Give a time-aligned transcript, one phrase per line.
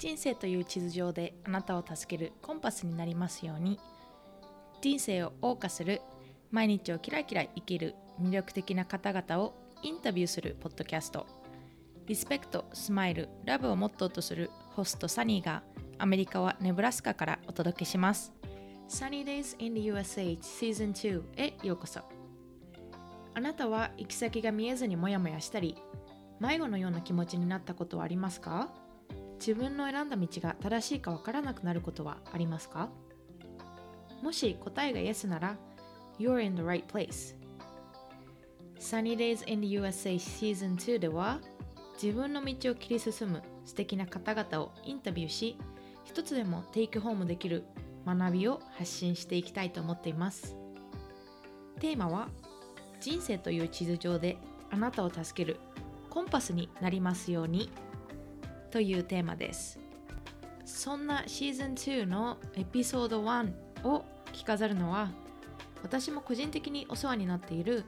[0.00, 3.78] 人生という地図上であなたを助けるコンパスになりますように。
[4.80, 6.00] 人生を謳歌する
[6.50, 9.52] 毎日をキラキラ生きる魅力的な方々を
[9.82, 11.26] インタビューするポッドキャスト。
[12.06, 15.62] リスペクト、スマイル、ラブをモットーとするホストサニーが
[15.98, 18.32] アメリカはネブラスカからお届けします。
[18.88, 22.00] Sunny Days in the USA Season 2へようこそ。
[23.34, 25.76] あなたは行き先が見えずにモヤモヤしたり
[26.40, 28.70] 迷子のような気持ちになったことはありますか？
[29.40, 32.90] 自分の選んだ道が正しいかわからなくなることはありますか？
[34.22, 35.56] もし答えが Yes なら
[36.18, 37.34] You're in the right place.
[38.78, 41.40] Sunny Days in the USA Season 2では
[42.00, 45.56] 自分の道を切り進む素敵な方々をインタビューし
[46.04, 47.64] 一つでもテイクホームできる
[48.06, 50.56] 学びを発信していきたいと思っています。
[51.78, 52.28] テーマは
[53.00, 54.36] 人生という地図上で
[54.70, 55.58] あなたを助ける
[56.10, 57.70] コンパスになりますように。
[58.70, 59.78] というテーマです。
[60.64, 63.52] そんなシーズン2のエピソード1
[63.84, 65.10] を着飾るのは
[65.82, 67.84] 私も個人的にお世話になっている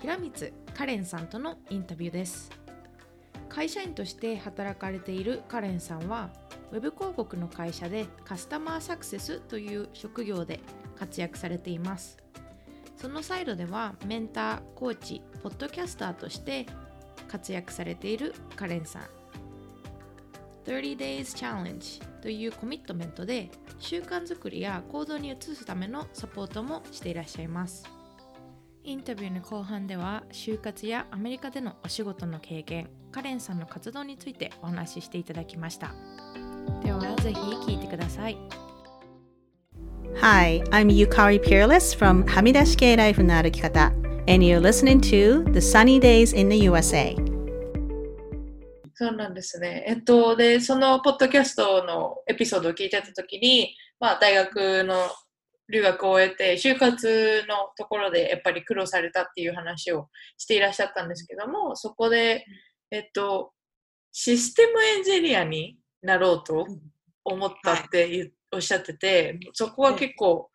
[0.00, 2.50] 平光カレンさんとのインタビューです。
[3.48, 6.30] 会社員として働かれているカレンさんは
[6.70, 10.60] ウェブ広告の会社でカスタマーサクセスという職業で
[10.96, 12.18] 活躍されています。
[12.96, 16.66] そのサイドではメンター、コーチ、ポッドキャスターとして
[17.28, 19.02] 活躍されているカレンさん。
[20.68, 27.84] 30 days challenge というコミットメントで習慣づくりや行動に移すためのサポートもしていらっしゃいます。
[28.84, 35.94] インタビューの後半では就活やアメリカでのお仕事の経験カレンさんの活動についてお話ししていただきました。
[36.82, 38.36] ではぜひ聞いてください。
[40.20, 43.86] Hi, I'm Yukari Peerless from はみ出し系ライフの歩き方。
[44.26, 47.27] And you're listening to The Sunny Days in the USA
[49.00, 49.84] そうなんですね。
[49.86, 54.96] えっと、で、そのポッドキャストのエピソードを聞いてたときに、まあ、大学の
[55.72, 62.44] 留学を終えて、就活のところでやっぱり苦労されたっていう話をしていらっしゃったんですけども、そこで、
[62.90, 63.52] えっと、
[64.10, 66.66] システムエンジニアになろうと
[67.22, 70.50] 思ったって、おっしゃってて、そこは結構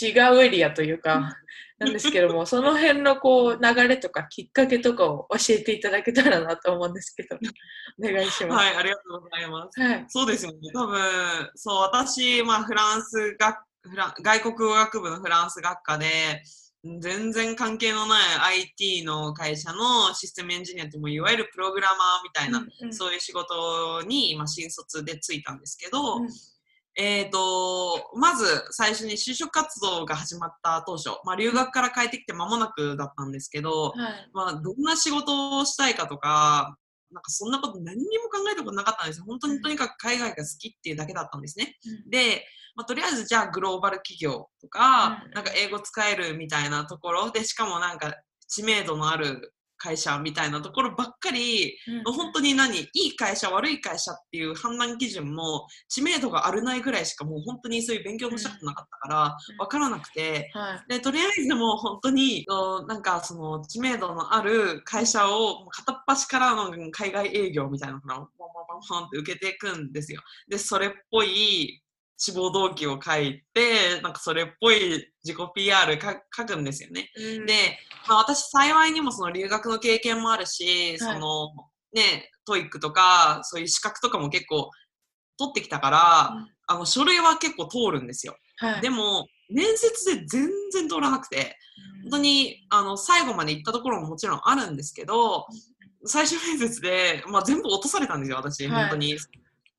[0.00, 1.34] 違うエリアというか、
[1.80, 7.36] なんですけども、その辺のこう流れとかきっかけとかを教えていただけたらなと思うんですけど、
[7.98, 8.64] お願いします。
[8.64, 9.80] はい、ありがとうございます。
[9.80, 10.04] はい。
[10.08, 10.58] そうですよね。
[10.74, 16.42] 多分、そう、私、まあ、フランス学、フラン外国語学部のフランス学科で、
[17.00, 18.20] 全然関係のない
[18.58, 26.28] IT の会社のシステムエンジニアってもういわゆるプログラマーみたいな、うんうんそういう仕事に、まあ、新卒でついたんですけど、うん
[26.96, 34.30] えー、とまず最初に就職活動が始まった当初、まあ、留学から帰ってきて間もなくだったんですけど、はい。
[34.32, 36.76] まあ、どんな仕事をしたいかとか、
[37.12, 39.24] なんかそんなこと何にも考えたことなかったんですよ。
[39.26, 41.76] 本当にとにかく海外が好きっていうだけだったんですね。
[42.10, 42.44] で、
[42.76, 48.14] まあ、とりあえずじゃあグローバル企業とか、うんなんか英語使えるみたいなところで、しかもなんか
[48.48, 60.94] 知名度のある会社みたいなところばっかり、うん本当に何いい会社悪い会社っていう判断基準も知名度があるないぐらいしかもう本当にそういう勉強もしたことなかったからうん分からなくて、はい。
[60.94, 70.20] でとりあえずもう本当におなんかその知名度のある会社を片っ端からの海外営業みたいなのをバンバンバンバンって受けていくんですよ。
[70.48, 71.82] でそれっぽい
[72.20, 77.10] 志望動機を書いてなんかそれっぽい自己 PR か書くんですよね。
[77.16, 80.98] うんで、まあ、私幸いにもその留学の経験もあるし、はい。
[80.98, 81.48] その
[81.94, 84.70] ね TOEIC とかそういう資格とかも結構
[85.38, 86.48] 取ってきたから、うん。
[86.66, 88.36] あの書類は結構通るんですよ。
[88.58, 88.80] はい。
[88.82, 91.56] でも面接で全然通らなくて
[92.02, 95.46] 本当にあの最後まで行ったところももちろんあるんですけど
[96.04, 98.82] 最終面接で、まあ、全部落とされたんですよ私、はい。
[98.82, 99.16] 本当に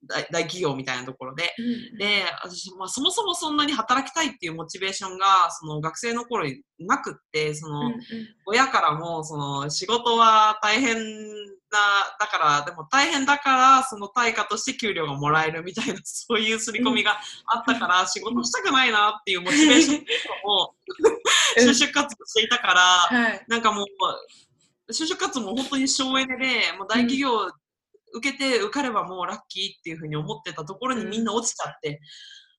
[0.08, 1.54] 大大企業みたいなところで。
[1.58, 8.00] うん、で私、まあ、そもそもそんなに働きたいっていうモチベーションがその学生の頃になくってその、うんうん
[8.46, 11.80] 親からもその仕事は大変な
[12.20, 20.04] だからでも大変だからその対価として給料がもらえるみたいな そういう刷り込みがあったから、仕事したくないなっていうモチベーション
[20.44, 20.74] を
[21.58, 23.46] うん就職活動していたから、はい。
[23.48, 23.88] なんかもう
[24.92, 27.50] 就職活動も本当に省エネでもう大企業
[28.14, 32.02] 受けて受かればもうラッキーっていうふうに思ってたところにみんな落ちちゃって。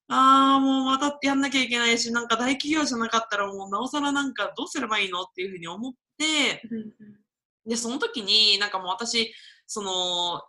[0.09, 6.93] ああ、もうまたやんなきゃいけないし、なんか大企業じゃなかったらもうなおさらなんかどうすればいいのっていうふうに思って、うんうん
[7.67, 9.33] で、その時になんかもう私、
[9.67, 10.43] その、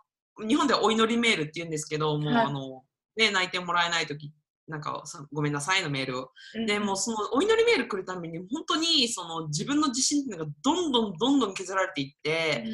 [0.48, 2.82] 日本ではお祈りメールって言うんですけど、もうはいあの、
[3.16, 4.32] ね、泣いてもらえない時
[4.66, 6.30] なんかそごめんなさいのメールを。
[6.54, 6.66] うん。
[6.66, 12.64] で、もうそのお祈りメール来るたびに、本当にその自分の自信っていうのがどんどんどんどん削られていって、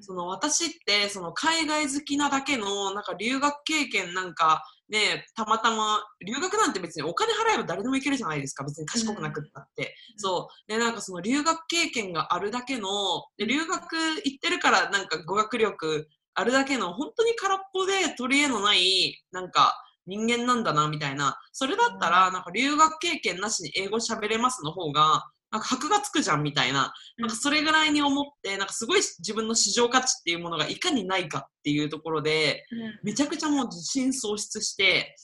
[0.00, 8.64] その私ってその海外好きなだけのなんか留学経験なんかねたまたま留学なんて別にお金払えば誰でも行けるじゃないですか。
[8.64, 10.70] 別に賢くなくったって、そう。
[10.70, 12.88] でなんかその留学経験があるだけの
[13.36, 19.74] で留学行ってるからなんか語学力あるだけの本当に空っぽで取り柄のないなんか
[20.10, 21.38] 人間なんだなみたいな。
[21.52, 26.92] それだったらなんか留学経験なしに英語喋れますの方がなんか箔がつくじゃんみたいな。
[27.18, 32.64] なんかそれぐらいに思って、なんかすごい自分の市場価値っていうものがいかにないかっていうところで、
[33.02, 35.16] めちゃくちゃもう自信喪失して、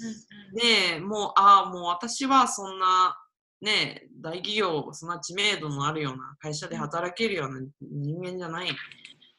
[0.54, 3.16] で、もう、ああ、もう私はそんな、
[3.60, 8.70] ね、大企業、そんな知名度のあるような会社で働けるような人間じゃない。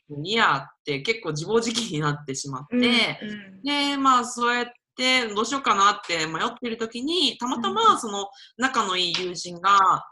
[0.10, 3.20] もういいやって結構自暴自棄になってしまって、
[3.62, 4.66] で、まあそうやっ
[4.98, 8.28] てどうしようかなって迷ってる時に、たまたまその
[8.58, 10.06] 仲のいい友人が、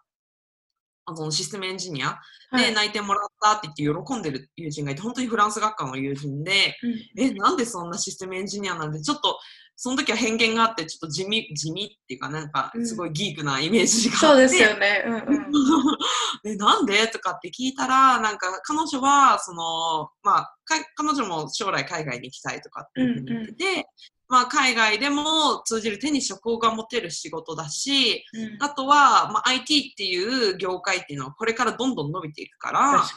[1.07, 2.19] あのシステムエンジニア
[2.51, 6.75] で内定もらったって言って喜んでる友人がいて、本当にフランス学科の友人で、
[7.17, 9.37] え、なんでそんなシステムエンジニアなんで、ちょっと、
[9.77, 15.03] その時は偏見があって、ちょっと地味、地味っていうか、なんか、すごいギークなイメージがあって、そうですよね。
[15.05, 15.51] うんうん。
[16.49, 17.07] え、なんで？
[17.09, 23.85] とかって聞いたら、なんか彼女は、その、まあ、か彼女も将来海外に行きたいとかっていうふうに言ってて、
[24.27, 28.63] まあ、海外でも通じる手に職が持てる仕事だし、うん。
[28.63, 32.79] あとは、まあ、IT っていう業界っていうのはこれからどんどん伸びていくから。
[32.79, 33.07] あ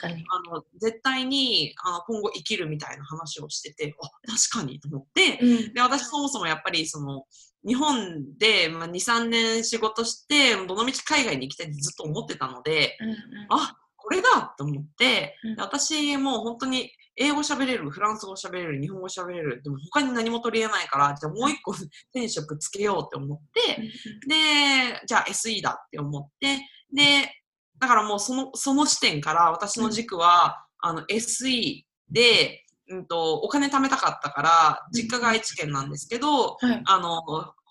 [0.50, 5.74] の絶対にあの今後生きるみたいな話をしてて、あ確かにと思って、うん。
[5.74, 7.24] で私そもそもやっぱりその
[7.66, 13.16] 日本で、まあ、2、3年仕事して、どのみち海外に行きたいってずっと思ってたので、うんうん。
[13.50, 21.74] あこれだと思って、私もう本当に英語喋れる、フランス語喋れる、日本語喋れる、でも他に何も取り得ないから、じゃあもう一個
[22.12, 23.82] 手に職つけようって思って、
[24.26, 26.58] で、じゃあ SE だって思って、
[26.92, 27.30] で、
[27.78, 36.82] だからもうその、その視点から私の軸は、あの SE で、うんと、お金貯めたかったから、実家が愛知県なんですけど、はい。
[36.86, 37.22] あの、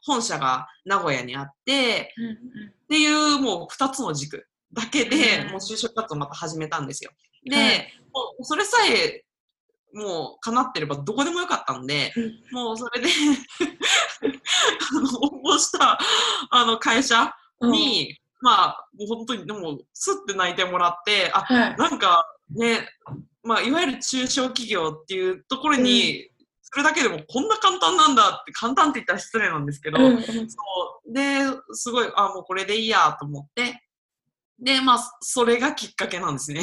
[0.05, 2.33] 本社が名古屋にあって、うんうん。
[2.33, 2.37] っ
[2.89, 7.11] ていうもう二つの軸だけで、うんもう就職活動また始めたんですよ。
[7.45, 7.93] で、はい。
[8.13, 9.23] もうそれさえ
[9.93, 12.33] もう叶ってればどこでもよかったんで、うん。
[12.51, 13.07] もうそれで
[14.91, 15.09] あの
[15.49, 15.97] 応募した
[16.51, 17.71] あの会社うん。
[17.71, 21.75] に、まあもう本当にでもスッて泣いてもらって、あ、はい。
[21.77, 22.87] なんかね、
[23.43, 26.29] まあいわゆる中小企業っていうところに、
[26.61, 30.05] それだけでもこんな簡単なんだって簡単って言ったら失礼なんですけど、うん。
[30.15, 30.57] うんそ
[31.07, 31.13] う。
[31.13, 31.39] で、
[31.71, 33.81] すごい、あ、もうこれでいいやと思って、
[34.59, 36.61] で、まあ、それがきっかけなんですね、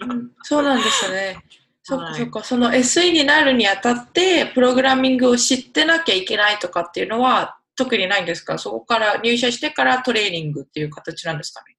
[0.00, 0.32] なる。
[0.42, 1.38] そうなんですね。
[1.82, 2.14] そっかはい。
[2.14, 8.58] そっか、その SE になるにあたって、プログラミングを知ってなきゃいけないとかっていうのは特にないんですか？
[8.58, 11.76] そこから入社してからトレーニングっていう形なんですかね？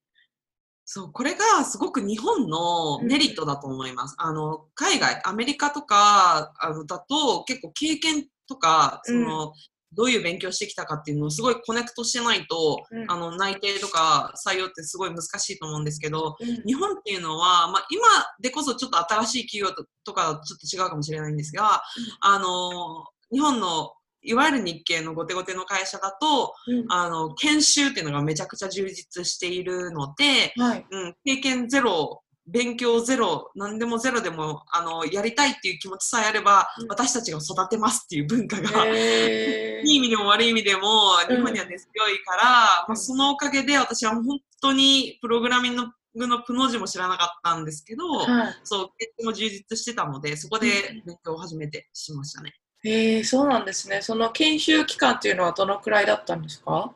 [0.85, 4.15] そう、これがすごく日本のメリットだと思います。
[4.17, 9.53] あの、海外、アメリカとかあのだと結構経験とか、その、
[9.93, 13.11] どういう勉強してきたかっていうのをすごいコネクトしてないと、うん。
[13.11, 16.63] あの、内定とか採用ってすごい難しいと思うんですけど、うん。
[16.65, 18.03] 日本っていうのは、まあ、今
[18.39, 21.83] でこそちょっと新しい企業ととかちょっと違うかもしれないんですが、
[22.21, 23.93] あの、日本の
[24.23, 26.85] いわゆる日系のゴテゴテの会社だと、うん。
[26.89, 30.85] あの、研修っていうのがめちゃくちゃ充実しているので、はい。
[30.89, 36.87] うん、経験ゼロ、勉強ゼロ、何でもゼロでも、あの、やりたいっていう気持ちさえあれば、うん。
[36.89, 39.87] 私たちが育てますっていう文化が、へー。
[39.87, 42.43] いい意味でも悪い意味でも、日本には根強いから、
[42.87, 45.75] まあ、そのおかげで私は本当にプログラミン
[46.15, 48.55] グのプの字も知らなかったんですけど、はい。
[48.63, 52.53] そう、経験も充実してたので、そこで勉強を始めてしましたね。
[52.83, 54.01] へえ、そうなんですね。
[54.01, 56.93] その研修期間っていうのはどのくらいだったんですか？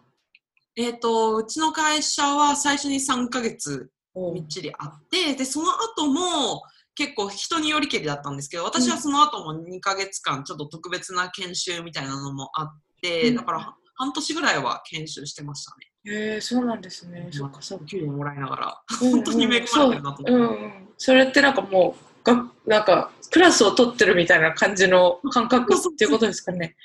[0.75, 3.96] えっ、と、うちの会社は最初に3ヶ月お
[4.33, 6.63] みっちりあって、で、その後も
[6.95, 16.13] 結構人によりけりだったんですけど、私はその後も2ヶ月間ちょっと特別な研修みたいなのもあって、うんだから半年ぐらいは研修してましたね。
[16.13, 17.29] へえ、そうなんですね。
[17.31, 17.86] そっかそっか。
[17.86, 18.81] 給料もらいながら。
[19.01, 20.88] うん本当に恵まれてるなと思ってうん。
[20.97, 26.75] それってなんかもう、がなんか、クラスを取ってるみたいな感じの感覚っていうことですかね。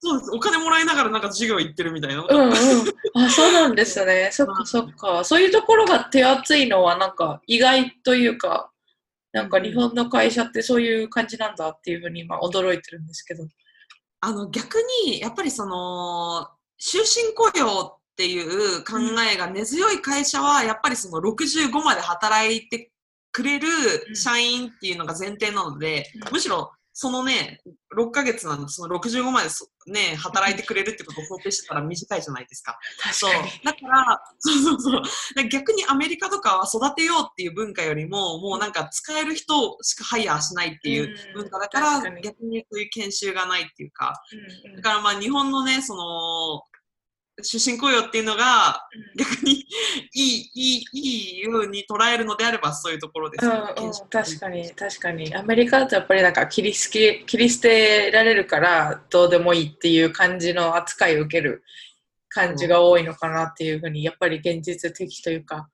[0.00, 0.30] そうです。
[0.32, 2.24] お金もらいながらなんか授業行ってるみたいな。
[2.28, 2.52] うんうん。
[2.52, 4.30] あ、そうなんですね。
[4.32, 5.24] そっかそっか。
[5.24, 8.70] そういうところが手厚いのはなんか意外というか、
[9.32, 13.44] なんか日本の会社ってそういう感じなんだっていうふうに今驚いてるんですけど。
[14.20, 18.98] あの逆にやっぱりその終身雇用っていう考
[19.32, 22.90] えが根強い会社はやっぱりその65まで働いて
[23.30, 23.68] くれる
[24.16, 27.60] 社員っていうのが前提なので、うんむしろそのね、
[27.96, 32.76] 6ヶ月なんで、その65までそね、働いてくれるってことを想定してたら短いじゃないですか。
[33.12, 33.32] そう。
[33.64, 35.48] だから、そうそうそう。
[35.48, 44.20] 逆にアメリカとかは育てようっていう文化よりも、もうなんか使える人しかハイヤーしないっていう文化だから、逆にそういう研修がないっていうか、
[44.74, 46.02] だからまあ日本のね、その、
[47.42, 49.64] 終身雇用っていうのが逆にい
[50.14, 53.72] い、いい、いいように捉えるのであればそういうところですよね。
[53.76, 55.34] うん確かに確かに。
[55.34, 61.62] アメリカだとやっぱりなんか切り捨て切り捨てられるからどうでもいいっていう感じの扱いを受ける
[62.28, 65.68] 感じが多いのかなっていうふうにやっぱり現実的というか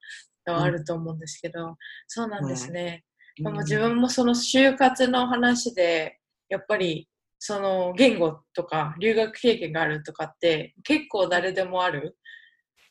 [0.46, 3.04] はあると思うんですけど、そうなんですね、
[3.36, 6.18] でも自分もその就活の話で
[6.48, 7.08] やっぱり
[7.46, 12.16] その言語とか留学経験があるとかって結構誰でもある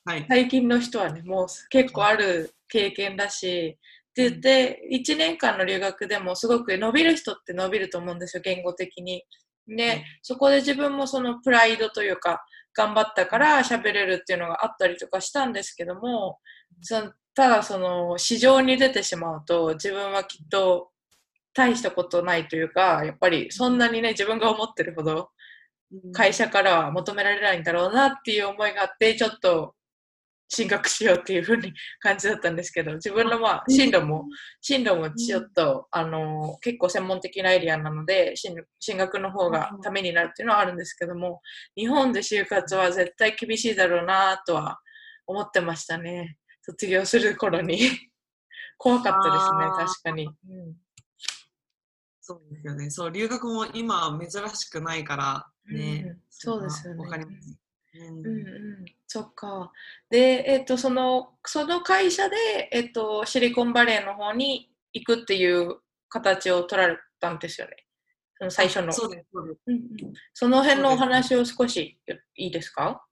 [0.06, 0.26] はい。
[0.30, 9.24] 最近の人はねもう結構ある経験だしって言って1年間の留学でもすごく伸びる人って伸びると思うんですよ言語的に。
[9.68, 12.46] でそこで自分もそのプライドというか
[12.76, 16.38] 頑張ったから喋れるっていうのがあったりとかしたんですけども
[16.82, 20.92] そのただその市場に出てしまうと自分はきっと
[21.54, 25.30] 大したことないというかやっぱりそんなにね自分が思ってるほど
[26.12, 29.76] 会社からは求められないんだろうなっていう思いがあってちょっと
[30.50, 34.26] 進学しようっていう風に感じだったんですけど自分のまあ進路も
[34.62, 41.42] 進路もちょっとあの結構専門的なエリアなので進進学の方がためになるっていうのはあるんですけども
[41.76, 44.80] 日本で就活は絶対厳しいだろうなとは
[45.26, 46.38] 思ってましたね。
[46.62, 47.78] 卒業する頃に。
[48.78, 50.83] 怖かったですね確かに、うん
[52.26, 52.90] そうですよね。
[52.90, 56.04] そう、留学も今珍しくないからね。
[56.08, 57.60] うんそうですよねわかります。
[57.96, 58.30] うんうんう
[58.82, 59.72] ん、そっか。
[60.10, 67.76] で、えっと、その、その会社で、えっと、シリコンバレーの方に行くっていう形を取られたんですよね。
[68.38, 68.94] その最初の。
[68.94, 69.60] そうです、そうです。
[69.68, 72.00] うんうんその辺のお話を少し
[72.36, 73.06] いいですか？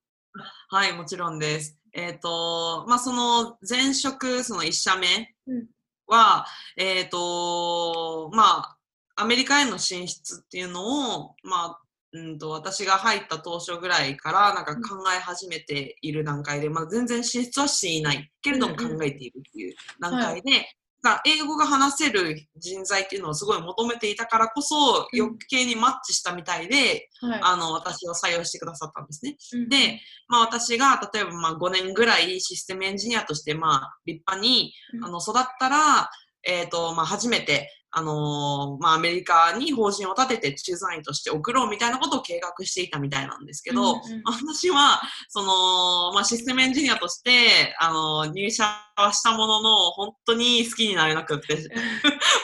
[0.69, 1.77] はい、もちろんです。
[1.93, 5.67] えっ、と、まあ、その前職、その1社目うん
[6.07, 6.45] は、
[6.77, 8.77] えっ、と、まあ、
[9.21, 11.79] アメリカへの進出っていうのを、まあ、
[12.13, 20.65] うんと私が入った当初ぐらいからなんか考え始めている段階で、まあ、全然進出はしていないけれども考えているっていう段階で、
[21.03, 27.39] が英語が話せる人材っていうのをすごい求めていたからこそうん余計にマッチしたみたいで、はい。
[27.41, 29.35] あの私を採用してくださったんですね。
[29.53, 35.05] うんで、まあ、私が例えばまあ5年ぐらいシステムエンジニアとしてまあ立派にうん。
[35.05, 36.09] あの育ったら、
[36.43, 44.21] えーとまあ、初めて、あのーまあ、アメリカに法人を立てて駐在員として送ろうみたいなことを計画していたみたいなんですけど、うんうん。
[44.25, 48.63] 私はその、まあ、システムエンジニアとして、あの入社
[48.95, 51.57] はしたものの本当に好きになれなくって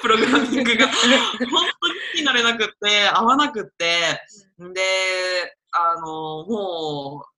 [0.01, 0.88] プログラミングが。
[0.88, 0.96] 本
[1.39, 1.63] 当に好
[2.13, 4.22] きになれなくって合わなくって
[4.60, 4.82] で
[5.72, 7.38] あのもう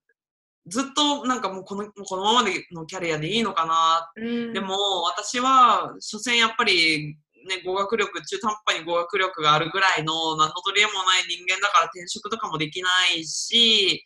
[0.70, 4.12] ずっとなんかもうこのこのままでのキャリアでいいのかな。
[4.16, 4.54] うん。
[4.54, 7.18] でも私は所詮やっぱり
[7.48, 14.06] ね語学力中途半端に語学力があるぐらいの何の取り柄もない人間だから転職とかもできないし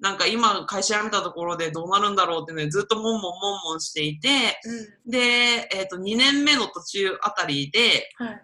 [0.00, 3.30] なんか今会社辞めたところでどうなるんだろうってねずっともんもんもん
[3.72, 4.58] もんしていて
[5.06, 5.18] で、
[5.74, 8.42] えー、と2年目の途中あたりでうんはい。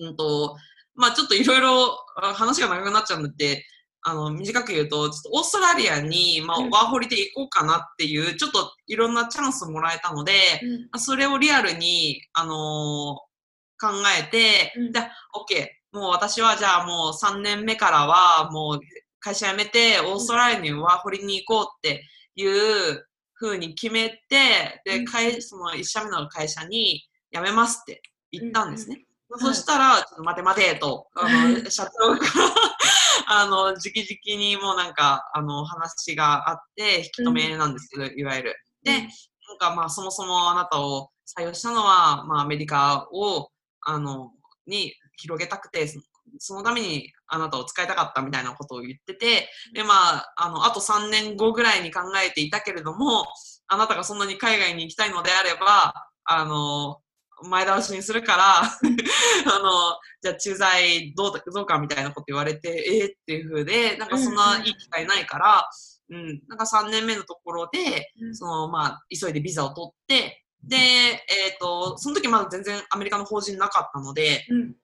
[0.00, 0.56] うんと、
[0.94, 3.64] まあちょっといろいろあ話が長くなっちゃうんだって、
[4.02, 6.70] あの、短く言うと、ちょっとオーストラリアに、まあ、うん。
[6.70, 10.32] ワーホリで行こうかなっていう、ちょっといろんなチャンスもらえたので、
[10.62, 10.80] うん。
[10.82, 13.29] まあそれをリアルに、あのー
[13.80, 14.92] 考えて、うん。
[14.92, 15.66] じゃあ、OK。
[15.92, 18.80] もう私はじゃあもう3年目からは、もう
[19.18, 25.04] 会社辞めて、オーストラリアにワーホリに行こうっていう風に決めて、で、うん。
[25.06, 28.96] 会その1社目の会社に辞めますって言ったんですね。
[28.96, 32.54] んそしたら、ちょっと待て待てと、あの、 社長から、
[33.42, 38.56] あの、直々にもうなんか、あの、話があって、引き止めなんですけど、いわゆる。
[38.82, 43.50] で、なんかまあ、そもそもあなたを採用したのは、まあ、アメリカを、
[43.82, 44.32] あの、
[44.66, 46.00] に広げたくて、そ
[46.38, 53.26] そのためにあなたを使いたかったみたいなことを言ってて、で、まあ、あの、あと3年後ぐらいに考えていたけれども、
[53.66, 55.92] あなたがそんなに海外に行きたいのであれば、
[56.24, 57.00] あの、
[57.48, 65.68] 前倒しにするから、 あの、じゃあ駐在どうだどうかみたいなこと言われて、えー、っていう風で、なんかそんないい機会ないから、
[66.10, 68.36] うん、なんか3年目のところで、うん。
[68.36, 70.39] その、まあ、急いでビザを取って、
[70.70, 74.74] で、えっ、と、その時まだ全然アメリカの法人なかったので、うん。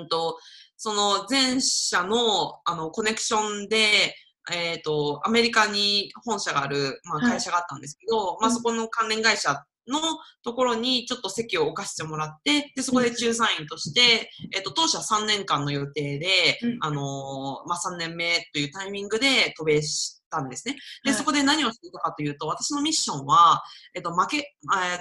[0.00, 0.38] うんと、
[0.76, 4.14] その前社のあのコネクションで、
[4.52, 7.30] えっ、と、アメリカに本社がある、まあ、はい。
[7.32, 8.54] 会社があったんですけど、まあうん。
[8.54, 9.98] そこの関連会社の
[10.42, 16.78] ところにちょっと席を置かせてもらって、で、そこで仲裁員として、えっと、当初は3年間の予定で、うん。
[16.82, 20.76] あのーまあ、3年目というタイミングで渡米したんですね。
[21.04, 21.18] で、はい。
[21.18, 23.62] そこで何をしていたかというと、私のミッションは、
[23.94, 24.40] えっと、マーケえ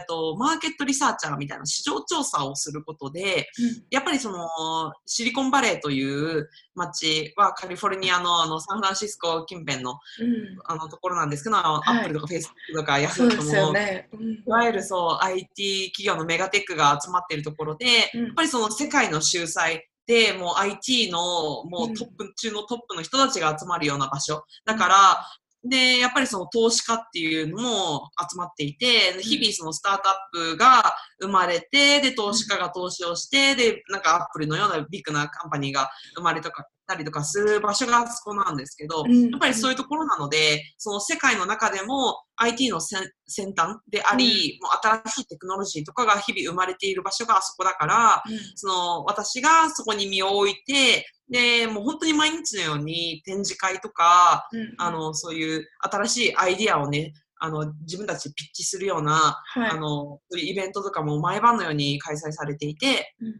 [0.01, 3.47] っと、マーケットリサーチャーみたいな市場調査をすることで、
[3.89, 4.47] やっぱりその、
[5.05, 6.03] シリコンバレーとい
[6.39, 10.57] う街はカリフォルニアのあのサンフランシスコ近辺のうん。
[10.65, 14.09] あのところなんですけど、アップルとかフェイスブックとかヤフーとかも、ね。
[14.13, 14.31] うん。
[14.33, 18.25] いわゆるそう IT 企業のメガテックが集まっているところで、うん。
[18.25, 24.43] やっぱりその世界の秀才で、もう IT のもうトップ中のトップの人たちが集まるような場所。
[24.65, 25.25] だから、
[25.65, 30.15] で、やっぱりその投資家っていうのも集まっていて、日々そのスタートアッ
[30.51, 39.29] プが生まれて、で、投資家が投資をして、で、なんかアップルのようなビッグなカンパニーが生まれとかたりとかする場所があそこなんですけど、うん。
[39.29, 48.23] やっぱりそういうところなので、その世界の中でも IT の先先端であり、もう新しいテクノロジーとかが日々生まれている場所があそこだから、
[48.55, 54.73] その私がそこに身を置いて、で、もう本当に毎日のように展示会とか、うん。
[54.77, 59.69] あの、そういう新しいアイディアをね、あの、自分たちでピッチするような、はい。
[59.71, 63.33] あの、イベントとかも毎晩のように開催されていて、うん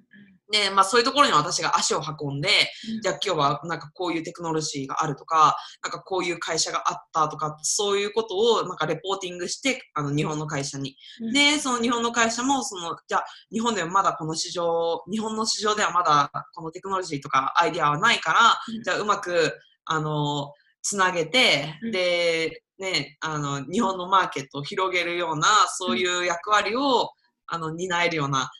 [0.53, 2.47] で、まあそういうところに私が足を運んで、
[2.93, 3.01] うん。
[3.01, 10.95] じゃあ今日はなんかこういうテクノロジーがあるとか、なんかこういう会社があったとか、そういうことをなんかレポーティングして、あの日本の会社に。
[11.21, 11.33] うん。
[11.33, 18.83] で、その日本の会社も、その、じゃあ日本ではまだこの市場、日本の市場ではまだこのテクノロジーとかアイディアはないから、うん。
[18.83, 19.53] じゃあうまく、
[19.85, 27.09] あの、つなげてうん、で、ね、あの、日本のマーケットを広げるような、そういう役割を、
[27.47, 28.51] あの、担えるような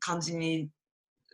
[0.00, 0.68] 感じに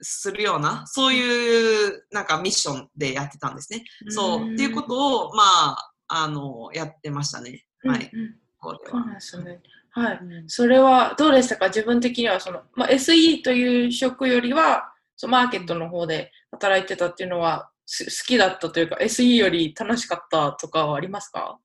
[0.02, 3.84] するような、そういうなんかミッションでやってたんですね。
[4.08, 4.52] そう。
[4.52, 7.64] っていうことを、まあ、あの、やってましたね。
[7.84, 8.10] はい。
[8.12, 9.14] うんうんここではそうなん。
[9.14, 9.60] ですね。
[9.90, 10.18] はい。
[10.20, 11.68] うんそれはどうでしたか？
[11.68, 21.58] 自分的にはその、まあ、SE という職よりはそのマーケットの方で働いてたっていうのはす好きだったというか SE より楽しかったとかはありますか？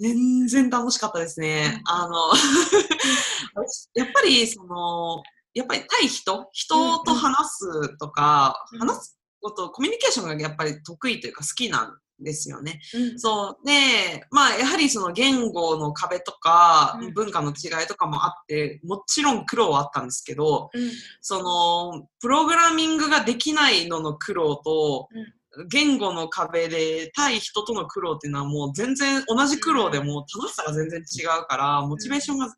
[0.00, 1.80] 全然楽しかったですね。
[1.86, 2.14] あの、
[3.94, 5.22] やっぱり、その、
[5.54, 8.78] やっぱり対人、人と話すとか、うん。
[8.80, 12.80] 話すこと、コミュニケーションがやっぱり得意というか好きなんですよね。
[12.94, 13.18] うん。
[13.18, 13.66] そう。
[13.66, 20.90] で、まあ、やはりその言語の壁とかうん、文化の違いとかもあって、もちろん苦労はあったんですけど、うん。
[21.20, 25.08] その、プログラミングができないのの苦労と、
[25.68, 32.54] 言語の壁で対人との苦労っていうのはもう全然同じ苦労でも楽しさが全然違うから、モチベーションが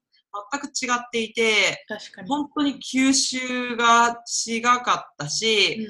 [0.53, 2.29] 全く違っていて、確かに。
[2.29, 5.89] 本当に吸収が違かったし、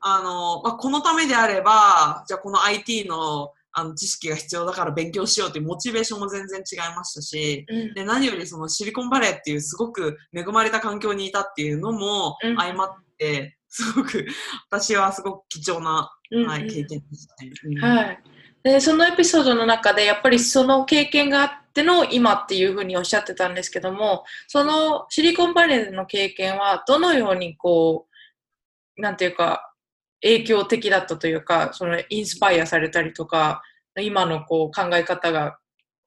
[0.00, 14.26] あの、まあ、このためであれば、じゃあこの IT のあの知識が必要だから勉強しようっていうモチベーションも全然違いましたし、うんうんで何よりそのシリコンバレーっていうすごく恵まれた環境にいたっていうのもうん相まって、すごく、
[14.68, 17.52] 私はすごく貴重な、うんはい、経験でしたね。
[17.64, 18.22] うんはい。
[18.62, 28.08] で、そのエピソードの中で、やっぱりその経験があっっての今っていうふうにおっしゃってたんですけども、そのシリコンバレーでの経験は、どのようにこ
[28.98, 29.72] う、なんていうか、
[30.20, 33.62] 影響的だったというか、そのインスパイアされたりとか、
[34.00, 35.58] 今のこう考え方が、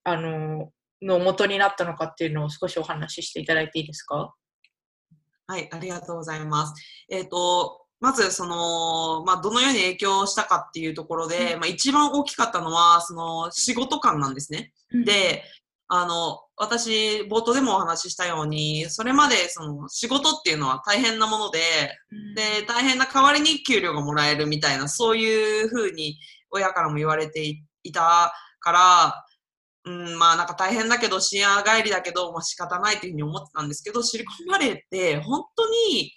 [0.04, 0.72] あの、
[1.02, 4.34] の元になったのかっていうのを少しお話ししていただいていいですか？
[5.48, 6.74] はい、ありがとうございます。
[7.10, 11.60] えっ、と、まず、その、まあ、どのように影響したかっていうところで、うん。
[11.62, 14.74] まあ、一番大きかったのは、その、仕事感なんですね。
[15.06, 15.46] で、
[15.88, 21.60] あの、私、冒頭でもお話ししたように、それまで、その、仕事っていうのは大変なもので、
[22.12, 26.20] うん、で、大変な代わりに給料がもらえるみたいな、そういうふうに
[26.52, 29.26] 親からも言われていいたから、
[29.86, 36.12] うん、まあなんか大変だけど、深夜帰りだけど、まあ仕方ないっていうふうに思ってたんですけど、シリコンバレーって本当に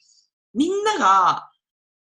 [0.53, 1.49] みんなが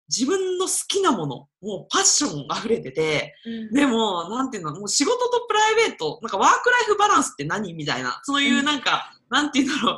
[0.09, 3.73] 自分の好きなもの、もうパッション溢れてて、うん。
[3.73, 9.97] でも、なんていうの、もう仕事とプライベート、なんかワークライフバランスって何みたいな、そういうなんか、なんていうんだろ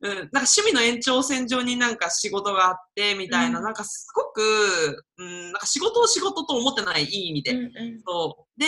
[0.00, 3.64] う、うん、なんか趣味の延長線上になんか仕事があって、みたいな、うん。
[3.64, 7.52] なんかすごく、うん、なんか仕事を仕事と思ってない、いい意味で。
[7.52, 8.00] うんうん。
[8.06, 8.60] そう。
[8.60, 8.66] で、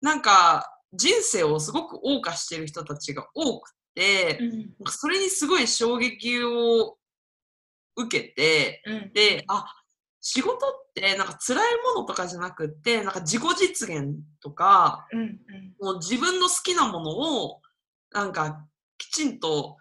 [0.00, 4.38] なんか、人生をすごく謳歌してる人たちが多くて、
[4.86, 6.96] それにすごい衝撃を
[7.96, 9.12] 受けて、うん。
[9.12, 9.66] で、あ、
[10.26, 15.36] 仕事ってなんか辛いものとかじゃなくって、なんか自己実現とか、うんうん。
[15.78, 17.10] もう自分の好きなもの
[17.44, 17.60] を、
[18.10, 18.64] なんか
[18.96, 19.76] きちんと、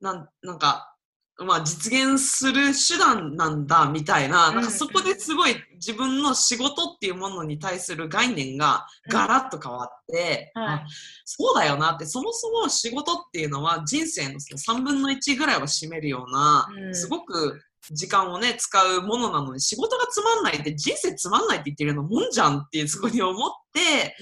[0.00, 0.94] なんなんか、
[1.38, 10.68] まあ、実現する手段なんだみたいな、うんなんかそこですごい自分の仕事っていうものに対する概念がガラッと変わって、はい。
[10.74, 10.86] あ
[11.24, 16.94] そうだよなって、そもそも仕事っていうのは人生のその3分の1ぐらいは占めるような、うん。
[16.94, 24.16] すごく時間をね、使うものなのに、仕事がつまんないって人生つまんないって言ってるようなもんじゃんっていうそこに思って、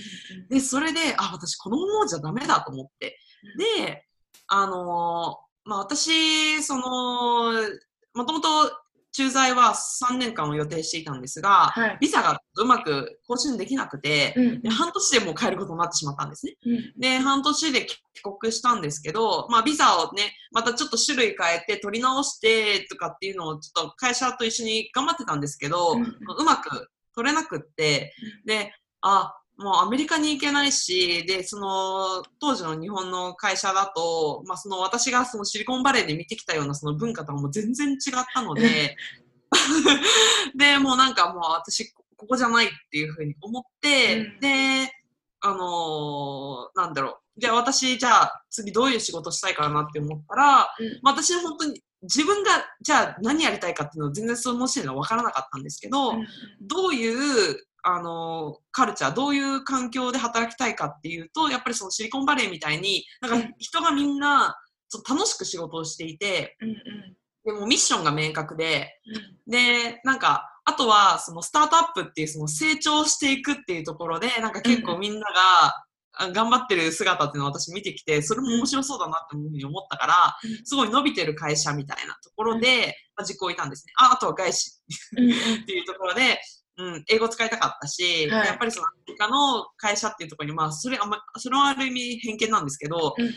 [0.48, 3.18] で、それで、あ、私このままじゃダメだと思って。
[3.78, 4.04] で、
[4.48, 7.52] あのーまあ私、その、
[8.14, 8.48] もともと
[9.16, 11.98] 駐在は3年間を予定していたんですが、はい。
[12.02, 16.52] ビザがうまく更新できなくて、うんで半年でもう帰ることになってしまったんですね。
[16.66, 28.12] うんで、半年で帰国したんですけど、まあビザをね、またちょっと種類変えて取り直してとかっていうのをちょっと会社と一緒に頑張ってたんですけど、うんうまく取れなくって、
[28.44, 38.96] で、あ、もうアメリカに行けないし、で、その、当時の日本の会社だと、まあその私がそのシリコンバレーで見てきたようなその文化とはもう全然違ったので、
[40.54, 44.40] で、もうなんかもう私、ここじゃないっていうふうに思って、うん。
[44.40, 44.92] で、
[45.40, 47.40] あのーなんだろう。
[47.40, 50.98] じゃあ私、じゃあ次どういう仕事したいかなって思ったら、うん。
[51.02, 56.26] まあ私本当に自分がじゃあ何やりたいかっていうのは全然その時点では分からなかったんですけど、うん。
[56.60, 64.56] どういうあのカルチャー、どういう環境で働きたいかっていうと、やっぱりそのシリコンバレーみたいに、なんか人がみんな
[64.88, 68.98] ちょっと楽しく仕事をしていて、うんでもミッションが明確で、
[69.46, 69.52] うん。
[69.52, 75.84] で、なんか、あとはそのスタートアップっていうその成長していくっていうところで、なんか結構みんなが、
[76.18, 80.66] あ頑張ってる姿っていうのを私見てきて、それも面白そうだなっていうふうに思ったから、うん。
[80.66, 83.92] すごい伸びてる会社みたいなところで、まあ、実行いたんですね。
[84.00, 84.72] あ、あとは外資
[85.16, 85.30] うん。
[85.30, 86.40] っていうところで、
[86.78, 88.46] うん、英語使いたかったし、はい。
[88.48, 93.32] やっぱりそのアメリカの会社っていうところに、まあ、それあんま、それはある意味偏見なんですけど、うんうん、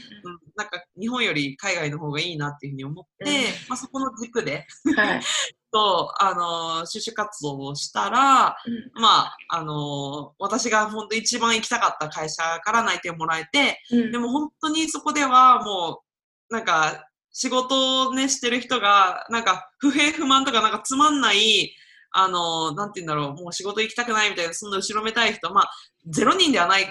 [0.55, 3.43] なんか日本より海外の方がいいなっていうふうに思って、うん。
[3.69, 5.21] まあ、そこの軸で、はい。
[5.71, 9.01] と、あの、就職活動をしたら、うん。
[9.01, 14.11] まあ、あの、私が本当一番行きたかった会社から内定をもらえて、うん。
[14.11, 16.01] でも本当にそこではも
[16.49, 21.73] う、なんか、仕事をね、してる人が、なんか、不平不満とか、なんかつまんない、
[22.11, 25.71] あの、なんて言うんだろう、もう仕事行きたくないみたいな、そんな後ろめたい人、まあ、
[26.07, 26.87] ゼロ人ではない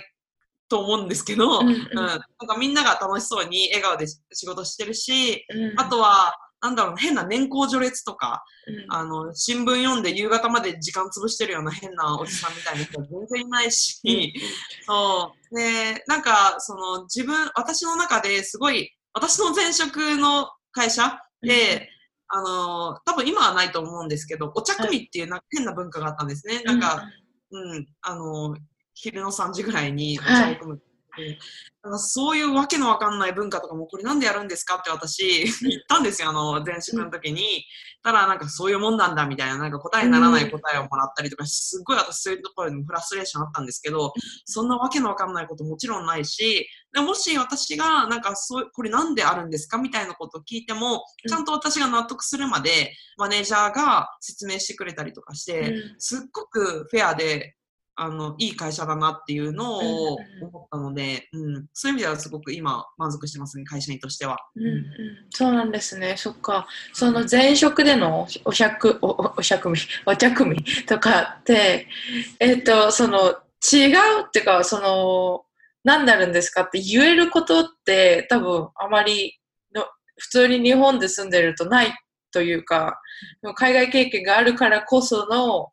[0.69, 1.71] と思うんですけど、ううん。
[1.73, 5.81] ん、なんかみんなが楽しそうに笑顔で仕事してるし、うん。
[5.81, 8.93] あとは、なんだろう、変な年功序列とか、うん。
[8.95, 14.33] あの、新聞読んで夕方まで時間潰してるような変なおじさんみたいな人は全然いないし、
[14.87, 15.57] そう。
[15.57, 21.89] で、なんか、その、自分、私の中ですごい、私の前職の会社で、
[22.29, 26.63] あの、多分今はないと思うんですけど、お茶組っていうなんか変な文化があったんですね。
[26.63, 27.05] なんか、
[27.51, 28.57] うん、あの、
[28.95, 30.75] 昼の3時ぐらいにお茶を組む。
[30.75, 30.88] うん
[31.83, 37.65] なんかそういうわけのわかんない文化とかもこれなんでやるんですかって私言ったんですよ、あの前職の時に。
[38.03, 44.13] たらなんかそういうもんなんだみたいな、なんか答えにならない答えをもらったりとか、すっごい私そういうところにもフラストレーションあったんですけど、
[44.45, 57.57] そんなわけのわかんないこともちろんないし、でもし私がなんかそう、これなんであるんですかみたいなことを聞いても、ちゃんと私が納得するまでマネージャーが説明してくれたりとかして、すっごくフェアで、
[58.01, 64.39] あの、いい会社だなっていうのを思ったので、うん、そういう意味ではすごく今満足してますね、会社員としては。
[64.55, 64.85] うんうん、
[65.31, 66.15] そうなんですね。
[66.17, 66.69] そっか。
[66.93, 71.89] その前職でのおしゃく、おおおしゃくみ、お茶組とかって、
[72.39, 73.19] えっ、と、その、
[73.73, 75.45] 違うっていうか、その、
[75.83, 79.41] 何になるんですかって言えることって多分あまり
[79.75, 79.85] の、
[80.17, 81.93] 普通に日本で住んでるとない
[82.33, 83.01] というか、
[83.57, 85.71] 海外経験があるからこその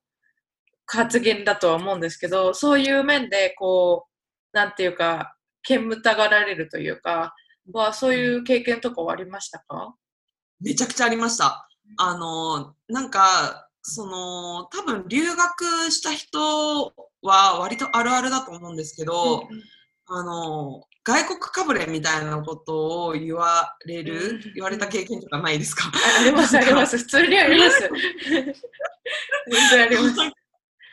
[0.88, 4.06] 発言だとは思うんですけど、そういう面で、こ
[4.54, 7.34] う、なんていうか、煙たがられるというか、
[7.74, 9.96] はそういう経験とかはありましたか？
[10.62, 11.68] めちゃくちゃありました。
[11.98, 19.48] あの、なんか、その、多分留学した人は割とあるあるだと思うんですけど、
[20.08, 25.92] あの、外国かぶれみたいなことを言われうんる、言われた経験とかないですか？
[25.94, 26.98] ああります、あります。
[26.98, 27.80] 普通にあります。
[28.30, 30.45] 全然あります。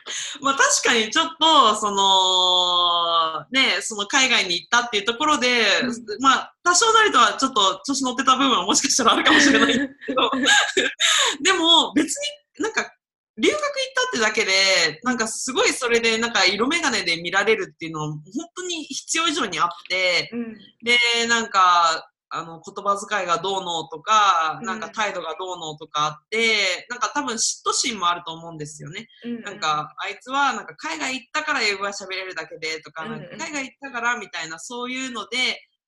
[0.41, 9.79] まあ確かにちょっと、その、ね、その海外に行ったっていうところで、うまあ多少なりとはちょっと調子乗ってた部分はもしかしたらあるかもしれないけ
[10.13, 10.31] ど、
[11.41, 12.91] でも別になんか
[13.37, 18.21] 留学行ったってだけで、なんかすごいそれでなんか色眼鏡で見られるっていうのは本
[18.55, 20.57] 当に必要以上にあって、うん。
[20.83, 24.65] で、なんか、あの、言葉遣いがどうのとか、うん。
[24.65, 29.07] なんか態度がどうのとかあって、なんか多分嫉妬心もあると思うんですよね。
[29.23, 35.37] うんなんか、あいつはなんか海外行ったから英語が喋れるだけでとか、なんか海外行ったからみたいなそういうので、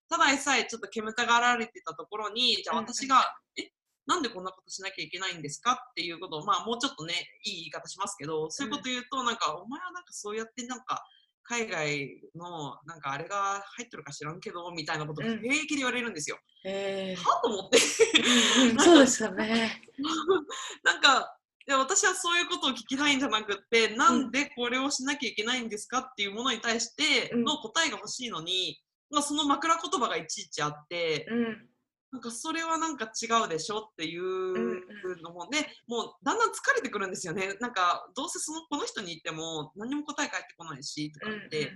[0.08, 3.26] ただでさえちょっと煙たがられてたところに、じゃあ私が、
[3.58, 3.72] え、
[4.06, 11.04] なんでこんなことしなきゃいけないんですかっていうことを、まあもうちょっとね、いい言い方しますけど、そういうこと言うと、なんか、お前はなんかそうやってなんか、
[11.48, 16.38] 海外のなんかあれが入ってるか知らんけどみたいなこと平気で言われるんですよ。
[16.64, 17.78] えはと思って。
[18.84, 19.82] そうですよね。
[20.84, 28.80] なんかいや私はそういうことを聞きたいんじゃなくってなんでこれをしなきゃいけないんですかっていうものに対してうんの答えが欲しいのに、
[29.10, 31.70] まあ、その枕言葉がいちいちあって、うん
[32.12, 34.84] なんかそれはなんか違うでしょっていんう
[35.22, 41.72] のも、でもうだんだん疲れてくるんですよねなんかどうせそのこの人に言っても何も答え返ってこないしとかって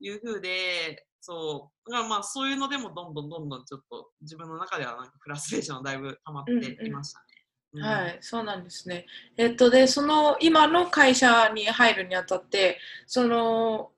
[0.00, 1.06] いう風で。
[1.22, 7.24] そうだからまあそういうのでもどんどんどんどんちょっと自分の中ではなんかフラストレーションがだいぶ溜まっていましたね。
[7.72, 9.06] うんはい、そうなんですね。
[9.36, 13.92] えっと、で、その今の会社に入るにあたって、その、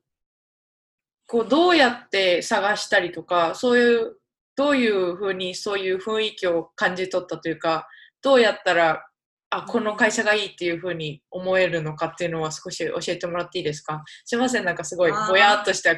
[1.27, 4.16] こう、どうやって探したりとか、そういう、
[4.57, 7.88] どういうふうにそういう雰囲気を感じ取ったというか、
[8.23, 9.05] どうやったら、
[9.51, 14.03] あ、この会社がいいっていうふうに思えるのかっていうのは少し教えてもらっていいですか？
[14.25, 15.95] すいません、なんかすごいぼやっとした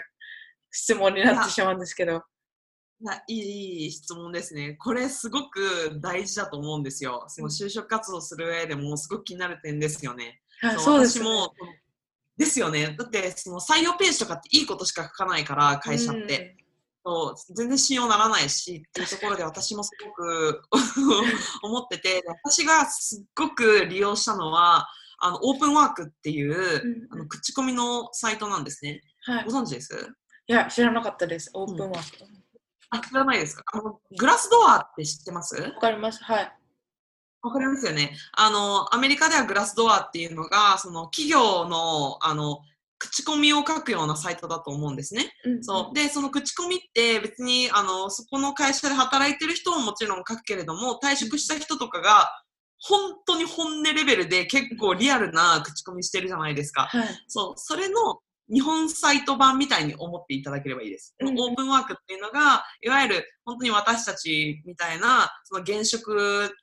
[0.71, 2.23] 質問になってしまうんですけど。
[3.01, 4.77] いやいいいい質問ですね。
[4.79, 7.25] これすごく大事だと思うんですよ。
[7.29, 10.40] その就職活動する上でもすごく気になる点ですよね。
[10.61, 11.27] はい、そうですね。
[12.37, 12.97] ですよね。
[12.99, 16.57] だってその採用ページとかっていいことしか書かないから会社って、
[17.05, 20.62] そう全然信用ならないしっていうところで私もすごく
[21.62, 24.88] 思ってて私がすっごく利用したのは
[25.19, 29.03] あのオープンワークっていう、うんあの口コミのサイトなんですね。
[29.27, 29.51] はいご。
[29.53, 29.95] 存知です？
[30.47, 31.51] いや、知らなかったです。
[31.55, 32.25] オープンワーク。
[32.90, 33.64] あ知らないですか？
[33.73, 35.57] あのグラスドアって知ってます？
[35.61, 36.23] わかります。
[36.25, 36.59] はい。
[37.43, 38.17] わかりますよね。
[38.33, 42.61] あの、アメリカではグラスドアっていうのが、その企業の、あの、
[43.09, 45.33] 口コミを書くようなサイトだと思うんですね。
[45.45, 45.95] うんそう。
[45.95, 52.31] で、その口コミって別に、あの、そこの会社で働いてる人ももちろん書くけれども、退職した人とかが、
[52.81, 56.87] 本当に本音レベルで結構リアルな口コミしてるじゃないですか。
[56.87, 57.09] はい。
[57.29, 57.53] そう。
[57.57, 58.21] それの
[58.53, 61.14] 日本サイト版みたいに思っていただければいいです。
[61.21, 66.55] うんオープンワークっていうのが、いわゆる本当に私たちみたいな、その現職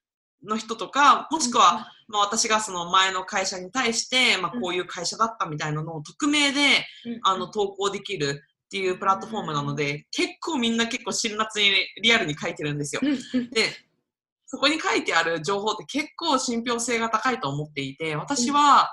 [0.43, 6.60] の人とか、もしくは、まあ、私がその前の会社に対して、まあ、こういう会社だったみたいなのを匿名で、
[7.06, 13.01] うん、あの投稿できるっていうプラットフォームなので、結構みんな結構辛辣にリアルに書いてるんですよ。
[13.51, 13.69] で、
[14.45, 18.91] そこに書いてある情報って結構信憑性が高いと思っていて、私は、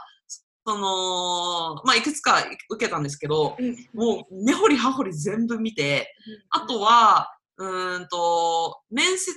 [0.66, 6.14] その、まあ、いくつか受けたんですけど、うんもう根掘り葉掘り全部見て、
[6.50, 9.32] あとは、うーんと、面接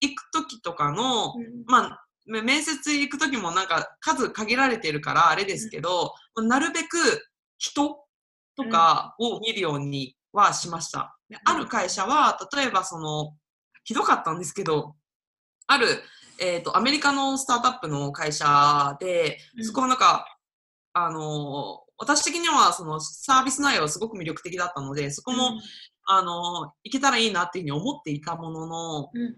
[0.00, 1.64] 行くときとかの、うん。
[1.66, 6.96] まあ、め面接行くときもなんか数限られてるからあれですけど、なるべく
[7.58, 8.04] 人
[8.56, 11.16] とかを見るようにはしました。
[11.28, 13.34] である会社は、例えばその、
[13.84, 14.94] ひどかったんですけど、
[15.66, 15.86] ある、
[16.40, 19.64] えっ、と、アメリカのスタートアップの会社で、うん。
[19.64, 20.26] そこはなんか、
[20.92, 25.60] あの、私的にはそのサービス内容すごく魅力的だったので、そこも、
[26.06, 29.36] あの、行けたらいいなっていうふうに思っていたものの、うん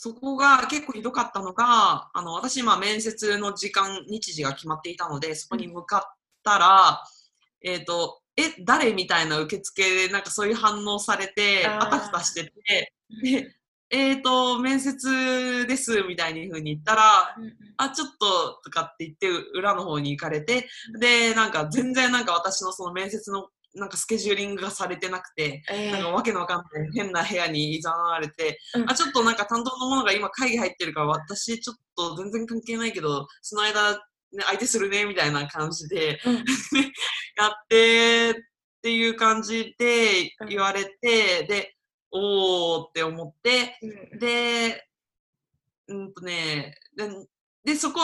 [0.00, 7.02] そこが結構ひどかったのが、あの、私今面接の時間、日時が決まっていたので、そこに向かったら、
[7.62, 12.92] えっ、と、え、誰みたいな受付でなんかそういう反応されて、あたふたしてて、
[13.24, 13.56] で、
[13.90, 20.68] えっ、と、面接ですみたいに風に言ったら、うんあ、ちょっととかって言って裏の方に行かれて、
[21.00, 28.90] で、なんか全然なんか私のその面接のなんかスケジューリングがされてなくて、えーなんかわけのわかんない変な部屋に誘われて、うん。
[28.90, 36.34] あ、ちょっとなんか担当の者が今会議入ってるから私ちょっと全然関係ないけど、その間、ね、相手するねみたいな感じでうん。
[37.36, 38.34] やってっ
[38.82, 41.74] ていう感じで言われて、で、
[42.10, 43.78] おーって思って、
[44.12, 44.18] うん。
[44.18, 44.88] で、
[45.88, 47.08] うんとね、で、
[47.64, 48.00] でそこ、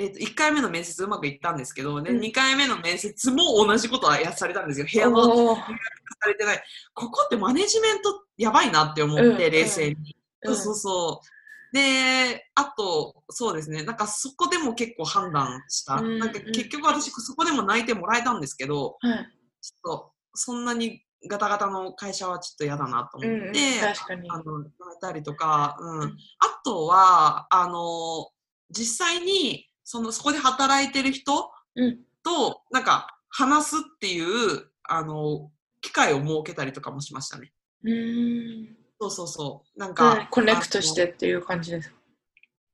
[0.00, 4.86] えっと1回目の面接うまくいったんですけど、でうん2回目の面接も同じことはやされたんですよ。
[4.90, 6.62] 部屋のされてない。
[6.94, 9.94] ここってマネジメントやばいなって思って、うん冷静に。
[9.94, 10.04] うん
[10.42, 11.76] そうそうそう。
[11.76, 15.96] で、あと、そうですね、なんかそこでも結構判断した。
[15.96, 19.26] うんなんか結局私そこでも泣いてもらえたんですけど、はい
[19.62, 26.00] ちょっとそんなにガタガタの会社はちょっと嫌だなと思うんうんって、確かにあの、泣いたりとか、うん。
[26.02, 28.28] うんあとは、あの、
[28.70, 35.50] 実際に、その、そこで働いてる人うんと、なんか、話すっていう、あの、
[35.80, 37.52] 機会を設けたりとかもしましたね。
[37.82, 39.78] うーんそうそうそう。
[39.78, 41.92] なんうんか、コネクトしてっていう感じです。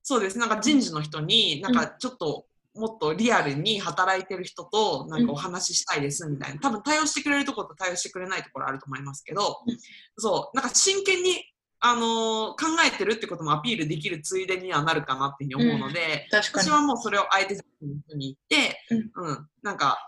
[0.02, 0.36] そうです。
[0.36, 9.78] なんか人事の人に、なんかちょっと、もっとリアルに働いてる人となんかお話ししたいですみたいな、多分対応してくれるところと対応してくれないところあると思いますけど、うん
[10.18, 11.42] そう、なんか真剣に
[11.88, 16.68] あの考えてるってこともアピールできるついでにはなるかなっていうふうに思うので、確かに。
[16.68, 16.70] 私。
[16.70, 17.62] はもうそれを相手の
[18.06, 19.48] 人に言って、うん。
[19.62, 19.98] なんか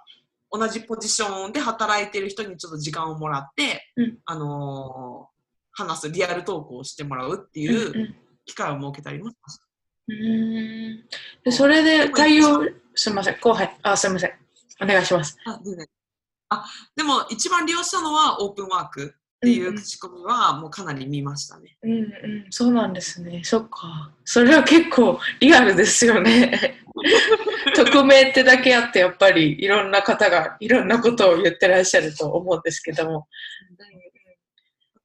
[0.50, 4.18] 同じポジションで働いてる人にちょっと時間をもらって、うん。
[4.24, 5.38] あのー
[5.78, 8.14] 話すリアルトークをしてもらうってうんいう
[8.44, 9.64] 機会を設けたりもしました。
[10.08, 11.04] うんうん。
[11.44, 12.62] でそれで対応、
[12.94, 14.32] すみません、後輩、あ、すみません。
[14.82, 15.36] お願いします。
[16.50, 16.64] あ
[16.96, 21.76] でも一番利用したのはオープンワークっていう口コミはもうかなり見ましたね。
[21.82, 23.40] うんうん、そうなんですね。
[23.44, 24.10] そっか。
[24.24, 26.82] それは結構リアルですよね。
[27.76, 33.28] 匿名ってだけあって、やっぱりいろんな方がいろんなことを言ってらっしゃると思うんですけども。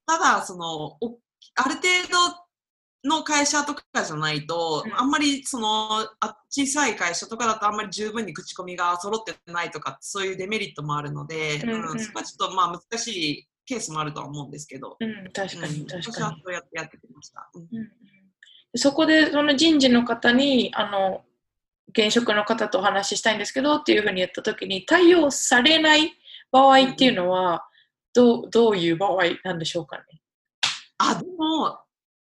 [0.07, 1.19] ただそのお
[1.55, 2.43] ある程度
[3.07, 16.41] の会社とかじゃないと、うんあんまりそのあ小さい会社とかだとあんまり十分に口コミが揃ってないとかそういうデメリットもあるので、うんうんうんそこはちょっとまあ難しいケースもあるとは思うんですけど、うん、確かに、うん確かに。
[16.43, 17.49] そうやってやってきました。
[17.53, 17.67] うん
[18.75, 21.23] そこでその人事の方にあの
[21.89, 26.11] 現職の方とお話ししたいんですけどっていうふうに言ったときに対応されない
[26.51, 27.67] 場合っていうのは
[28.15, 30.03] どうどういう場合なんでしょうかね？
[30.97, 31.77] あでも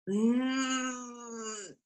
[0.07, 1.77] うーん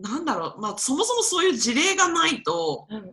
[0.00, 3.04] なんだろう、まあ、そもそもそういう事例がないと、うんうん、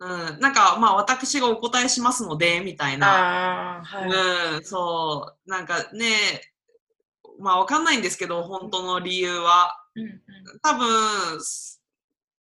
[0.00, 3.82] うん、なんかまあ私がお答えしますのでみたいな。
[3.84, 4.56] はい。
[4.56, 6.08] うん、そう、なんかね、
[7.38, 9.80] まあわかんないんですけど、本当の理由は。
[10.62, 11.80] 多分、す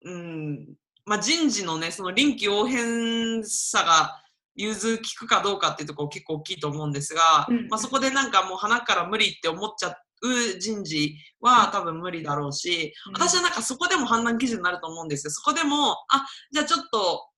[0.05, 0.75] うん、
[1.07, 4.23] まあ人事のね、その臨機応変さが
[4.55, 7.69] 融通きくかどうかっていうところ結構大きいと思うんですが、うん。
[7.69, 13.13] まあそこでなんかもう鼻から無理って思っちゃう人事は多分無理だろうし、うん。
[13.15, 15.31] 私はなんかそこでも判断基準になると思うんですよ。
[15.31, 17.30] そこでも、あ、じゃあちょっと、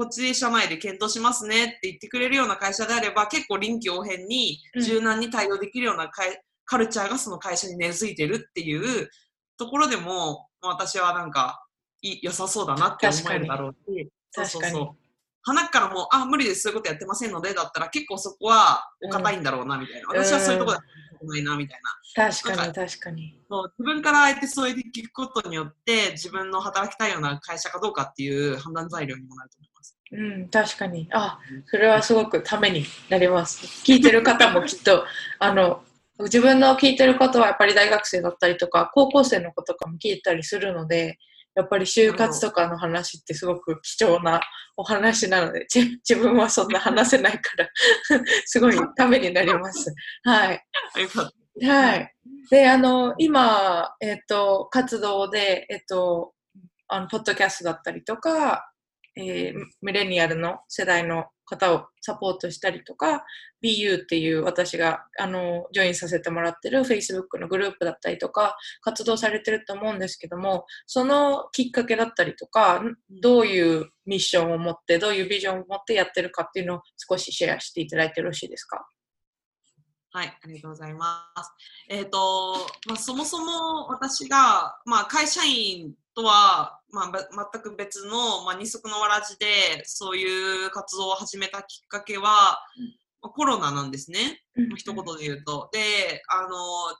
[0.00, 9.10] こっち社内で検討しますねって言ってくれるような会社であれば、結構臨機応変にうん柔軟に対応できるような会カルチャーがその会社に根付いてるっていう
[9.58, 11.62] ところでも、まあ私はなんか
[12.00, 14.96] い良さそうだなって思えるだろうし、そうそうそう。
[15.42, 20.08] 鼻からもう、あ、無理です、そういうことやってませんので、だったら結構そこはお堅いんだろうな、みたいな。
[20.08, 21.80] 私はそういうところで働きたくないな、みたい
[22.16, 22.30] な。
[22.32, 23.42] 確かに確かに。
[23.50, 29.69] そう自分からあえてそうやって聞くことによって、自分の働きたいような会社かどうかっていう判断材料にもなると思。
[30.12, 31.08] うん、確かに。
[31.12, 33.64] あ、それはすごくためになります。
[33.84, 35.04] 聞いてる方もきっと、
[35.38, 35.84] あの、
[36.18, 41.18] 自分の聞いてる方はやっぱり大学生だったりとか、高校生の子とかも聞いたりするので、
[41.54, 44.40] やっぱり就活とかの話ってすごく貴重な
[44.76, 47.68] お話なので、自分はそんな話せないから、
[48.46, 49.92] すごいためになります。
[50.24, 50.64] はい。
[51.64, 52.14] はい。
[52.50, 56.32] で、あの、今、えっ、と、活動で、えっ、と、
[56.88, 58.70] あの、ポッドキャストだったりとか、
[59.16, 63.24] えーミレニアルの世代の方をサポートしたりとか、
[63.62, 78.86] BU っていう私が、あの、ジョインさせてもらってる Facebook のグループだったりとか、活動されてると思うんですけども、そのきっかけだったりとか、どういうミッションを持って、どういうビジョンを持ってやってるかっていうのを少しシェアしていただいてよろしいですか？
[80.12, 81.52] はい、ありがとうございます。
[81.88, 82.54] えっ、と、
[82.86, 92.58] まあ、そもそも私が、まあ、会社員とは、まあ、べ全く別の、まあ、二足のわらじで、そういう活動を始めたきっかけは、
[93.22, 94.40] まあコロナなんですね。
[94.56, 95.68] まあ一言で言うと。
[95.72, 96.48] で、あの、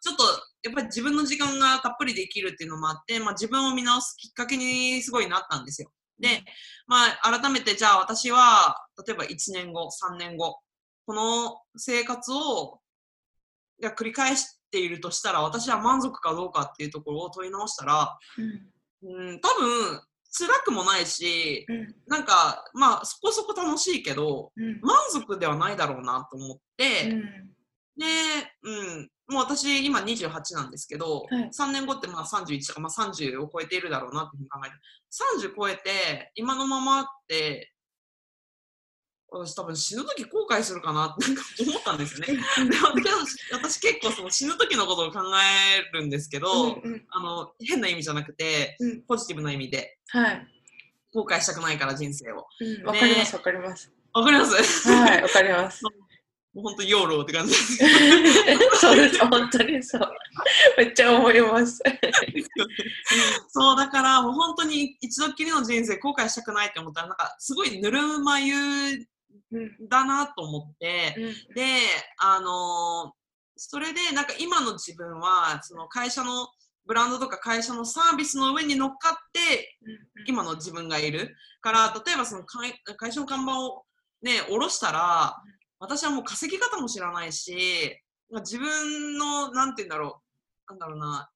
[0.03, 0.24] ちょっと、
[0.62, 5.90] やっぱり自分の時間がたっぷりできるっていうのもあって、まあ、自分を見直すきっかけにすごいなったんですよ。
[6.18, 6.44] で、
[6.87, 8.76] まあ、改めて、じゃあ私は、
[9.07, 10.59] 例えば1年後、3年後、
[11.07, 12.81] この生活を
[13.83, 18.70] 繰り返しているとしたら、私は満足かどうかっていうところを問い直したら、うん、
[19.02, 20.00] 多分、
[20.32, 21.94] 辛くもないし、うん。
[22.06, 24.80] なんか、まあ、そこそこ楽しいけど、うん。
[24.80, 27.50] 満足ではないだろうなと思って、うん。
[27.96, 28.06] で、
[28.62, 28.70] う
[29.02, 31.50] ん、もう私今28なんですけど、はい。
[31.50, 37.72] 3年後ってまあ31とか、まあ、30を超えているだろうなっていうふうに考えて、30超えて今のままって、
[39.32, 42.34] 私多分死ぬ時後悔するかなってなんか思ったんですよね。
[42.34, 42.40] で
[43.10, 50.46] 私私結構その死ぬ時のことを考えるんですけど、うんうんあの変な意味じゃなくて、うんポジティブな意味ではい。
[51.12, 52.46] 後悔したくないから人生を。
[52.60, 53.92] うんわかります、わかります。
[54.12, 54.88] わかります？
[54.90, 55.82] はい、わかります。
[56.52, 57.76] もう本当ヨーローって感じです。
[58.80, 60.12] そうです、本当にそう。
[60.78, 61.80] めっちゃ思います。
[63.48, 69.06] そうだからもう本当に一度きりの人生後悔したくないって思ったらなんかすごいぬるま湯うん
[69.88, 71.20] だなと思ってう
[71.52, 71.54] ん。
[71.54, 71.64] で
[72.18, 73.20] あのー
[73.62, 76.48] それでなんか今の自分はその会社の
[76.86, 79.76] ブランドとか会社のサービスの上に乗っかって
[80.26, 81.36] 今の自分がいる。
[81.61, 83.84] から例えばその会会社の看板を
[84.22, 85.36] ね下ろしたら
[85.78, 87.94] 私はもう稼ぎ方も知らないし
[88.30, 90.22] まあ自分のなんて言うんだろ
[90.68, 90.70] う。
[90.70, 91.28] なんだろうな、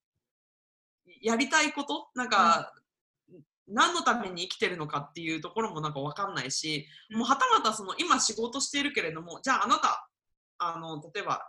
[1.21, 2.09] やりたいこと？
[2.15, 2.73] なんか、
[3.69, 7.19] 何のために生きてるのかっていうところもなんか分かんないし、うん。
[7.19, 10.09] もうはたまたその今仕事しているけれどもじゃああなた
[10.59, 11.41] あの例えば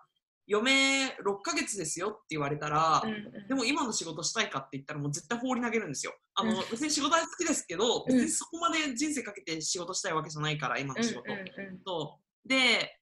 [0.47, 3.13] 嫁6ヶ月ですよって言われたら、うんう
[3.45, 3.47] ん。
[3.47, 6.13] でも今の仕事したいかって言ったらもう絶対放り投げるんですよ。
[6.36, 6.57] あの、うん。
[6.70, 8.13] 別に仕事は好きですけど、うん。
[8.13, 11.24] 別にそこまで人生かけて仕事したいわけじゃないから今の仕事。
[11.28, 11.80] うんうんうん。
[11.86, 12.47] そう。
[12.47, 12.59] でっ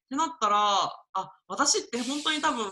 [0.08, 0.56] てなったら
[1.12, 2.64] あ私って本当に多分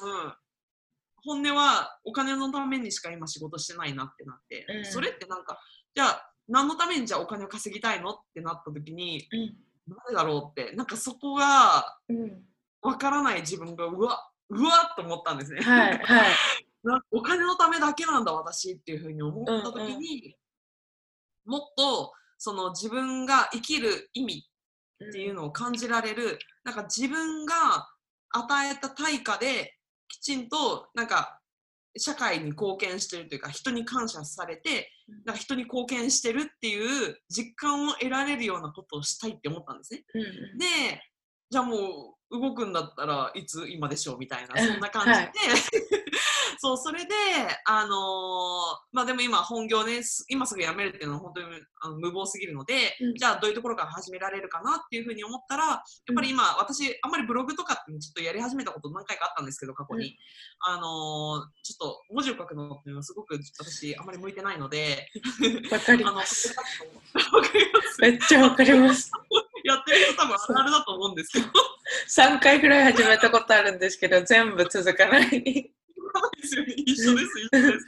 [1.24, 4.84] 本音はお金のためにしか今仕事してないなってなって、うん。
[4.86, 5.58] それってなんか
[5.94, 8.10] じゃあ何のためにじゃあお金を稼ぎたいの？
[8.10, 9.40] ってなった時にうん
[9.88, 10.60] なんでだろう？
[10.60, 10.76] って。
[10.76, 12.42] なんかそこがうん。
[12.82, 15.62] わからない自分がうわうわっと思ったんですね。
[15.62, 16.26] はいはい。
[17.12, 20.36] お金のためだけなんだ私っていうふうに思った時に、
[21.44, 24.50] もっとその自分が生きる意味
[25.04, 27.88] っていうのを感じられる、なんか自分が
[28.30, 29.78] 与えた対価で
[30.08, 31.40] きちんとなんか
[31.96, 40.04] 社会に貢献してるというか人に感謝されてうんなんか人に貢献してるっていう実感を得られるようなことをしたいって思ったんですね。
[40.14, 40.58] うんうん。
[40.58, 40.66] で
[41.50, 44.68] じゃあもう動くんだったらいつ今でしょうみたいなうん。
[44.72, 46.01] そんな感じで、はい
[46.62, 47.10] そうそれで
[47.66, 47.90] あのー
[48.92, 51.46] まあでも今本業ねす今すぐ辞めるっていうのは本当に
[51.80, 55.80] あの無謀すぎるので、うんじゃあどういうところから始められるかなっていうふうに思ったらやっ
[56.14, 60.12] ぱり今、私あんまりブログとかってちょっとやり始めたこと何回かあったんですけど過去に、うん
[60.60, 65.08] あのーちょっと文字を書くのっていうのはすごく私あんまり向いてないので
[65.72, 66.54] わかります。
[66.56, 69.10] わかりますめっちゃわかります。
[69.64, 71.46] やってる人多分あるあるだと思うんですけど
[72.08, 75.72] 3回ぐらい始めたことあるんですけど、全部続かない。
[76.40, 76.74] ですよね。
[76.76, 77.86] 一緒です、一緒です。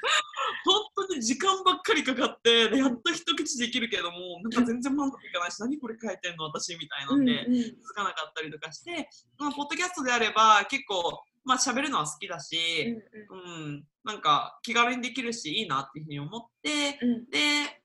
[0.64, 9.08] 本当に時間ばっかりかかって、でやっと一口できるけども、なんか全然満足いかないし、何これ書いてんの私みたいなんで、続かなかったりとかして、
[9.38, 12.56] まあ、ポッドキャストであれば結構、まあ喋るのは好きだし、
[13.30, 16.92] うん、なんか気軽にできるし、いいなっていうふうに思って、
[17.30, 17.82] で、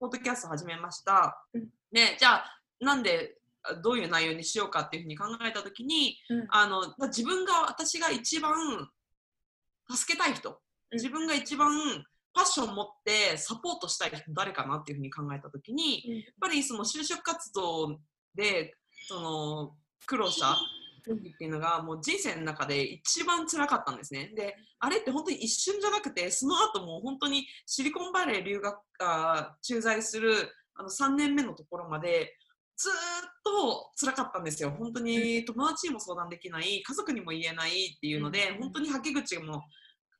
[0.00, 1.46] ポッドキャスト始めました。
[1.54, 3.36] うんで、じゃあ、なんで、
[3.82, 6.16] どういう内容にしようかっていうふうに考えたときに、
[6.50, 8.88] あの自分が私が一番
[9.96, 10.56] 助けたい人、うん。
[10.92, 17.98] 自分が一番パッションを持ってサポートしたい人誰かなっていうふうに考えた時にやっぱりその就職活動
[18.34, 18.74] で
[19.06, 19.74] その
[20.06, 20.56] 苦労した
[21.04, 24.32] 時っていうのがもう人生の中で一番辛かったんですね。
[24.34, 30.32] であれって本当に一瞬じゃなくてその後も本当にシリコンバレー留学あ駐在する
[30.74, 32.36] あの3年目のところまで
[32.76, 32.94] ずーっ
[33.44, 34.70] と辛かったんですよ。
[34.70, 38.58] 本当に友達にも相談できない、家族にも言えないっていうので、うん。
[38.62, 39.62] 本当にはけ口も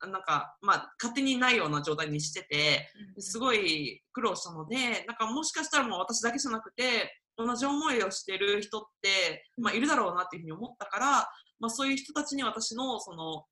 [0.07, 2.89] なんか、まあ、勝手にないような状態にしてて、
[3.19, 11.07] すごい苦労したので、なんかもしかしたらもう私だけじゃなくて、同じ思いをしてる人って、まあ、いるだろうなっていうふうに思ったから、
[11.59, 13.45] まあ、そういう人たちに私のその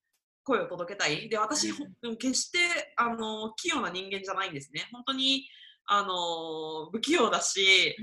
[0.44, 1.30] 声を届けたい。
[1.30, 2.60] で、私、うん決して
[2.98, 4.88] あの器用な人間じゃないんですね。
[4.92, 5.48] 本当に
[5.86, 7.96] あの不器用だし、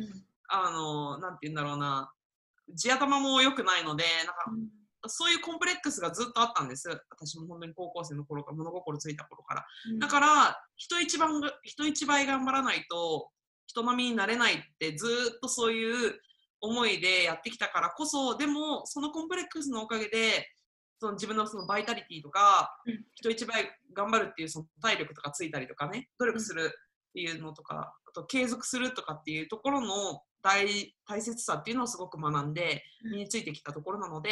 [0.49, 2.13] あのなんて言うんだろうな、
[2.75, 4.69] 地頭も良くないので、なんか
[5.07, 6.89] そういうコンプレックスがずっとあったんです。
[7.11, 9.67] 私も本当に高校生の頃から、物心ついた頃から。
[10.01, 13.31] だから、人一番が、人一倍頑張らないと、
[13.67, 16.19] 人並みになれないってずーっとそういう
[16.61, 20.51] 思いでやってきたからこそ、でも、そのコンプレックスのおかげで、
[21.01, 34.31] その自分のそのバイタリティとか、うん人一倍頑張るっていうその体力とかついたりとかね、努力するっていうのとか、あと継続するとかっていうところの大大切さっていうのをすごく学んでうん身についてきたところなので、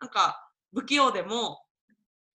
[0.00, 1.62] なんか不器用でも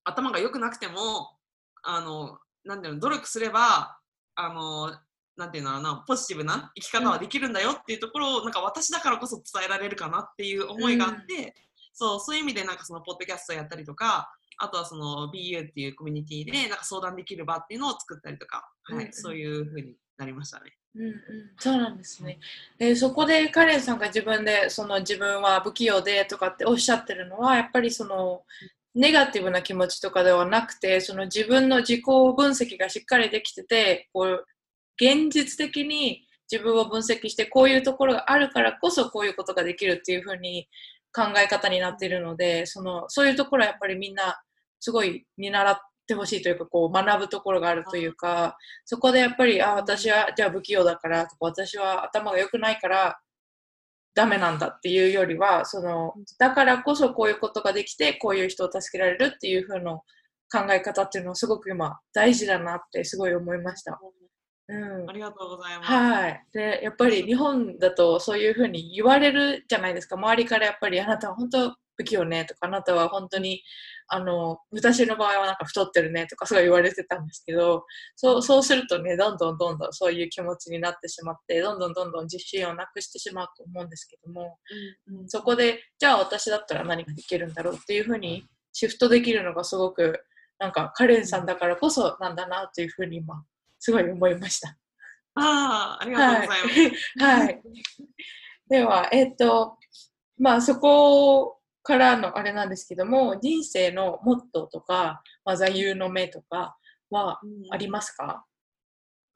[0.04, 1.36] 頭が良くなくても
[1.82, 3.98] あのなんていうの努力すれば
[4.34, 4.94] あの
[5.36, 11.54] なんていうのかなポジティブな生き方はできるんだよっていうところを、なんか私だからこそ伝えられるかなっていう思いがあって、
[11.92, 19.12] そうそういう意味でなんかそのポッドキャストやったりとかあとはその BU っていうコミュニティでなんか相談できる場っていうのを作ったりとか、はいうんうん。
[19.12, 20.72] そういう風になりましたね。
[20.96, 21.14] うんうん、
[21.58, 22.38] そうなんですね。
[22.78, 28.42] でそこでカレンさんが自分でその自分は不器用でとかっておっしゃってるのはやっぱりその
[28.94, 34.46] ネガティブな気持ちとかではなくてその自分の自己分析がしっかりできててこう
[34.98, 40.66] 現実的に自分を分析してこういうところがあるからこそこういうことができるっていうふうに
[41.12, 44.40] 考え方になっているのでそのそういうところはやっぱりみんな
[44.80, 53.18] すごい見習ってほしいというかこう学ぶところがあるというかそこでやっぱりあ私はじゃあ不器用だからとか私は頭が良くないから
[54.14, 60.02] ダメなんだっていうよりはそのだからこそこういうことができてこういう人を助けられるっていう風の
[60.50, 64.00] 考え方っていうのはすごく今大事だなってすごい思いました。
[64.68, 65.92] うんありがとうございます。
[65.92, 66.44] はい。
[66.52, 70.16] で、やっぱり日本だとそういうふうに言われるじゃないですか。
[70.16, 73.62] 周りからやっぱりあなたは本当不器用ねとか、あなたは本当に、
[74.08, 77.84] あの、私の場合はなんか太ってるねとか、すごい言われてたんですけど、
[78.14, 84.58] そう、そうするとね、どんどんどんどんそういう気持ちになってしまって、どんどんどんどん自信をなくしてしまうと思うんですけども、
[85.08, 90.20] うん、そこで、じゃあ私だったら何ができるんだろうっていうふうにシフトできるのがすごく、
[90.58, 93.42] なんかカレンさんだからこそなんだなというふうに今、
[93.78, 94.76] すごい思いました。
[95.34, 97.24] ああ、ありがとうございます。
[97.24, 97.46] はい。
[97.46, 97.62] はい、
[98.70, 99.76] では、えっ、と、
[100.38, 101.55] まあそこ
[101.86, 106.76] からのあれなんですけども、人生のモットーとか、まあ、座右の銘とか
[107.10, 108.44] はありますか、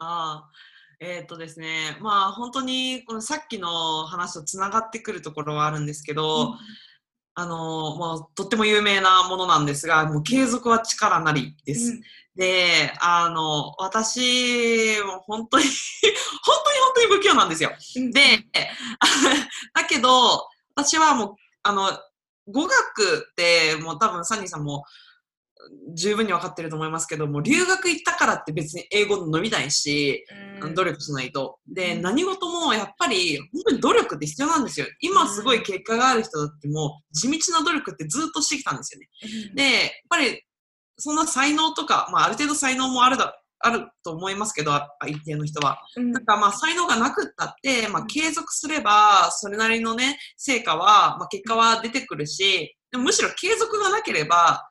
[0.01, 0.51] うん、ああ。
[1.03, 6.57] えっ、ー、とですね、まあ本当にこのさっきの話とつながってくるところはあるんですけど、うん、
[7.37, 11.93] あのもうとっても有名なものなんですが、もう継続は力なりです。
[11.93, 12.03] うん
[12.37, 15.65] で、あの、私、本当に
[16.45, 17.73] 本当に本当に不器用なんですよ。
[18.13, 18.47] で、
[19.75, 21.35] だけど、私はもう、
[21.65, 21.91] あの、
[22.53, 24.85] 語学ってもう多分サニーさんも
[25.95, 30.25] 十分に分かってると思いますけども、留学行ったからって別に英語伸びないし、
[30.75, 31.59] 努力しないと。
[31.67, 34.87] で、何事もやっぱり本当に努力って必要なんですよ。
[35.01, 39.09] 今すごい結果がある人だっても地道な努力ってずっとしてきたんですよね。
[39.55, 40.43] で、やっぱり
[40.97, 44.73] そんな才能とか、まあ、ある程度才能もあるだあると思いますけど、
[45.07, 45.79] 一定の人は。
[46.13, 54.67] だからまあ才能がなくったって、まあ、継続すれば、それなりのね、成果は、まあ、結果は出てくるし、でもむしろ継続がなければ、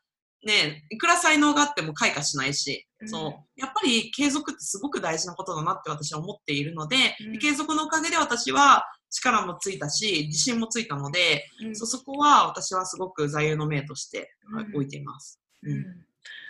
[0.45, 3.59] ね、いくら才能があっても開花しないし、うん、そう。
[3.59, 6.95] やっぱり継続ってすごく大事なことだなって私は思っているので、
[7.27, 14.31] うん、継続のおかげで私は力もついたし、自信もついたので、うん、そそこは私はすごく座右の銘として
[14.73, 15.39] 置いています。
[15.63, 16.09] うん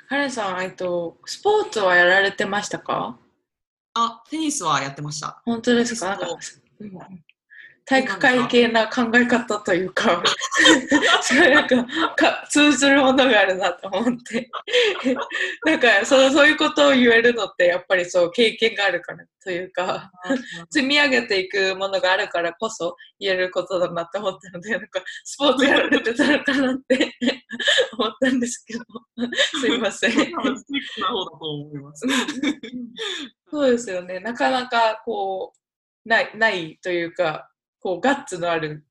[0.10, 3.16] カレンさん、えっと、スポーツはやられてましたか？
[3.94, 5.40] あ、テニスはやってました。
[5.46, 6.18] 本当ですか？
[7.86, 10.22] 体育会系な考え方というか、
[11.24, 11.84] それなんか
[12.16, 14.48] か通ずるものがあるなと思って。
[15.66, 20.12] なんかその、そういうことを言えるのって、やっぱりそう、経験があるからというか、
[20.70, 27.10] 積み上げていくものがあるからこそ言えることだなって思ったので、なんかスポーツやられてたのかなって思
[28.28, 28.84] ったんですけど、
[29.60, 30.12] すいません。
[33.50, 34.20] そうですよね。
[34.20, 37.50] なかなかこう、ない、ないというか、
[37.80, 38.86] こうガッツのある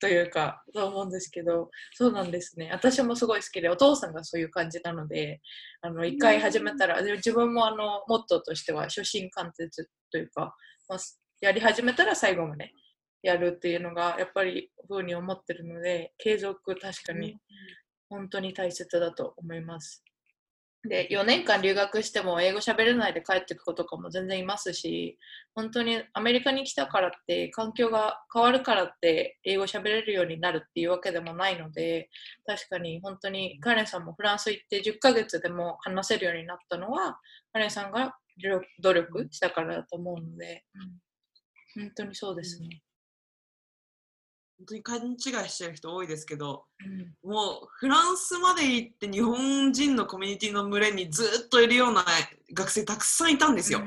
[0.00, 2.70] というか、と思うんですけど、そうなんですね。
[2.72, 5.40] 私もすごい好きで、お父さんがそういう感じなので、
[5.80, 10.54] あの、一回始めたら、で自分もあの、モットーとしては、初心貫徹というか、
[10.88, 10.98] まあ、
[11.40, 12.72] やり始めたら最後まで
[13.22, 17.36] やるっていうのが、やっぱり、ふうに思ってるので、継続確かに、
[18.08, 20.02] 本当に大切だと思います。
[20.88, 25.18] で、4年間留学しても英語喋れないで帰ってく子とかも全然いますし、
[25.54, 32.10] 本当にアメリカに来たからって、環境が変わるからって英語喋れるようになるっていうわけでもないので、
[32.46, 37.18] 確かに本当にカレンさんもフランス行って10ヶ月でも話せるようになったのは、
[37.52, 38.16] カレンさんが
[38.80, 40.64] 努力したからだと思うので、
[41.76, 42.82] うん、本当にそうですね。
[44.58, 46.64] 本当に勘違いしてる人多いですけど、
[47.24, 52.04] うん、もうフランスまで行って日本人のコミュニティの群れにずっといるような
[52.52, 53.78] 学生たくさんいたんですよ。
[53.78, 53.86] うん、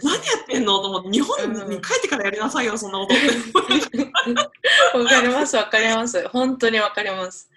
[0.00, 0.82] す何やってんの？
[0.82, 3.18] と思って日本に帰ってからやりなさいよ、そんなことっ
[3.90, 4.98] て。
[4.98, 6.28] わかりますわかります。
[6.28, 7.48] 本当にわかります。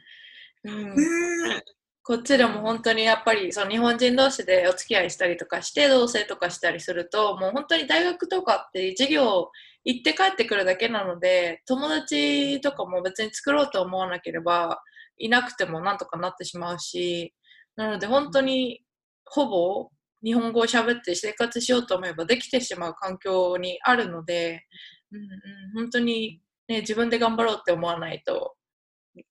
[0.64, 1.64] うん、ね
[2.04, 9.50] こっちでも本当にやっぱりその日本人同士でお付き合いしたりとかして同棲とかしたりするともう本当に大学とかって授業
[9.86, 14.82] 行って帰ってくるだけなので友達とかも別に作ろうと思わなければ
[15.18, 17.34] いなくてもなんとかなってしまうし
[17.76, 18.82] なので本当に
[19.26, 19.90] ほぼ
[20.24, 24.66] 日本語を喋って生活しようと思えばできてしまう環境にあるので、
[25.12, 25.28] うんうん、
[25.76, 28.56] 本当に、ね、自分で頑張ろうって思わないと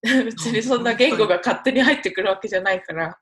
[0.02, 3.18] 別にそんな言語が勝手に入ってくるわけじゃないから。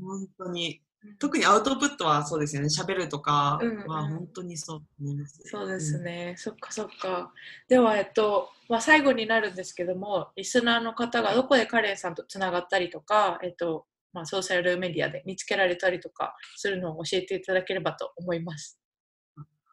[0.00, 0.80] 本当に。
[1.18, 2.68] 特にアウトプットはそうですよね。
[2.68, 6.36] 喋るとかは本当にそう思います、ね、そうですね、うん。
[6.36, 7.32] そっかそっか。
[7.68, 18.78] では、えっと、まあ、最後になるんですけども、リスナーの方がどこでカレンさんとつながったりとか、えっと、まあ、ソーシャルメディアで見つけられたりとかするのを教えていただければと思います。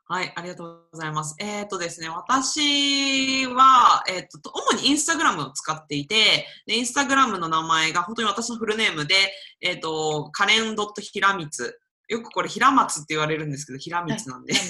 [0.08, 1.36] はい、ありがとうございます。
[1.40, 9.16] えっ、ー、とですね、私は、えっ、ー、と、主にインスタグラムを使っていて、で、インスタグラムの名前が本当に私のフルネームで、
[9.62, 11.80] えっ、ー、と、カレンドットヒラミツ。
[12.08, 14.54] よくこれ、平松って言われるんですけど、平光なんで。
[14.54, 14.64] はい、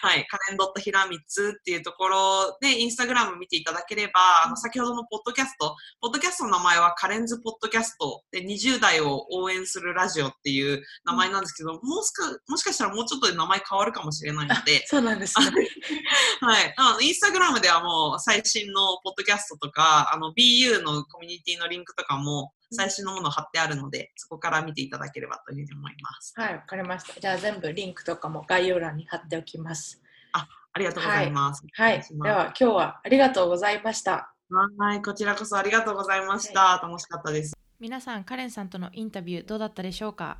[0.00, 4.12] はい、カレンドット平光っていうところで、インスタグラム見ていただければ、
[4.46, 15.46] あの、先ほどのポッドキャスト、ポッドキャスストの名前はカレンズポッドキャストで20代を応援するラジオっていう名前なんですけど、もうすかもしかしたらもうちょっとで名前変わるかもしれないので、 そうなんですね。
[16.40, 16.74] はい。
[16.76, 26.34] あの、インスタグラムではもう最新のポッドキャストとか、あの、BU のコミュニティのリンクとかも最新のもの貼ってあるので、そこから見ていただければというふうに思います。
[26.36, 27.20] はい、わかりました。
[27.20, 30.02] じゃあ全部リンクとかも概要欄に貼っておきます。
[30.32, 30.46] あ
[30.78, 31.64] りがとうございます。
[31.72, 32.02] はい。
[32.08, 34.32] では今日はありがとうございました。
[34.78, 36.78] はい、こちらこそありがとうございました。
[36.82, 37.56] 楽しかったです。
[37.80, 40.38] 皆さんカレンさんとのインタビューどうだったでしょうか、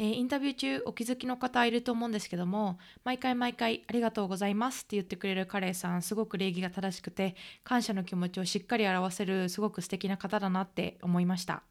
[0.00, 7.34] えーインタビュー中お気づきの方いると思うんですけども毎回毎回ありがとうございますって言ってくれるカレンさんすごく礼儀が正しくて
[7.64, 11.62] 感謝の気持ちをしっかり表せるすごく素敵な方だなって思いました。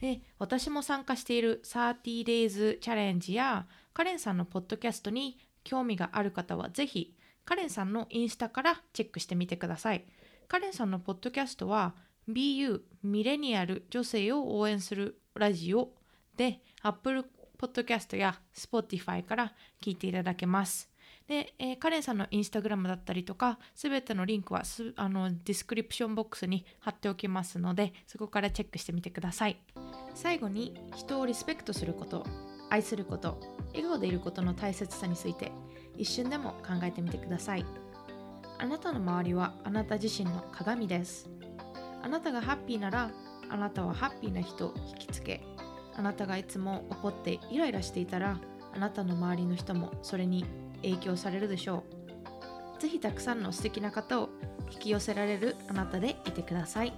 [0.00, 10.04] で私も参加している 30days チャレンジやカレンさんのポッドキャストに興味がある方はぜひカレンさんのインスタからチェックしてみてください。
[10.46, 11.96] カレンさんのポッドキャストは
[12.28, 15.90] BU ミレニアル女性を応援するラジオ
[16.36, 17.24] で Apple
[17.60, 19.52] Podcast や Spotify から
[19.82, 20.88] 聞いていただけます。
[21.26, 29.58] で、えーカレンさんのインスタグラムだったりとか、すべてのリンクはすあのディスクリプションボックスに貼っておきますので、そこからチェックしてみてください。
[30.14, 32.24] 最後に、人をリスペクトすること、
[32.70, 33.38] 愛すること、
[33.72, 35.52] 笑顔でいることの大切さについて、
[35.96, 37.66] 一瞬でも考えてみてください。
[38.58, 41.28] あなたの周りはあなた自身の鏡です。
[42.02, 43.10] あなたがハッピーなら
[43.50, 45.42] あなたはハッピーな人を引きつけ
[45.98, 48.38] あなたがいつも怒ってイライラしていたら
[48.72, 50.44] あなたの周りの人もそれに
[50.82, 51.82] 影響されるでしょ
[52.78, 52.80] う。
[52.80, 54.28] ぜひたくさんの素敵な方を
[54.70, 56.92] 引き寄せられるあなたでいてください。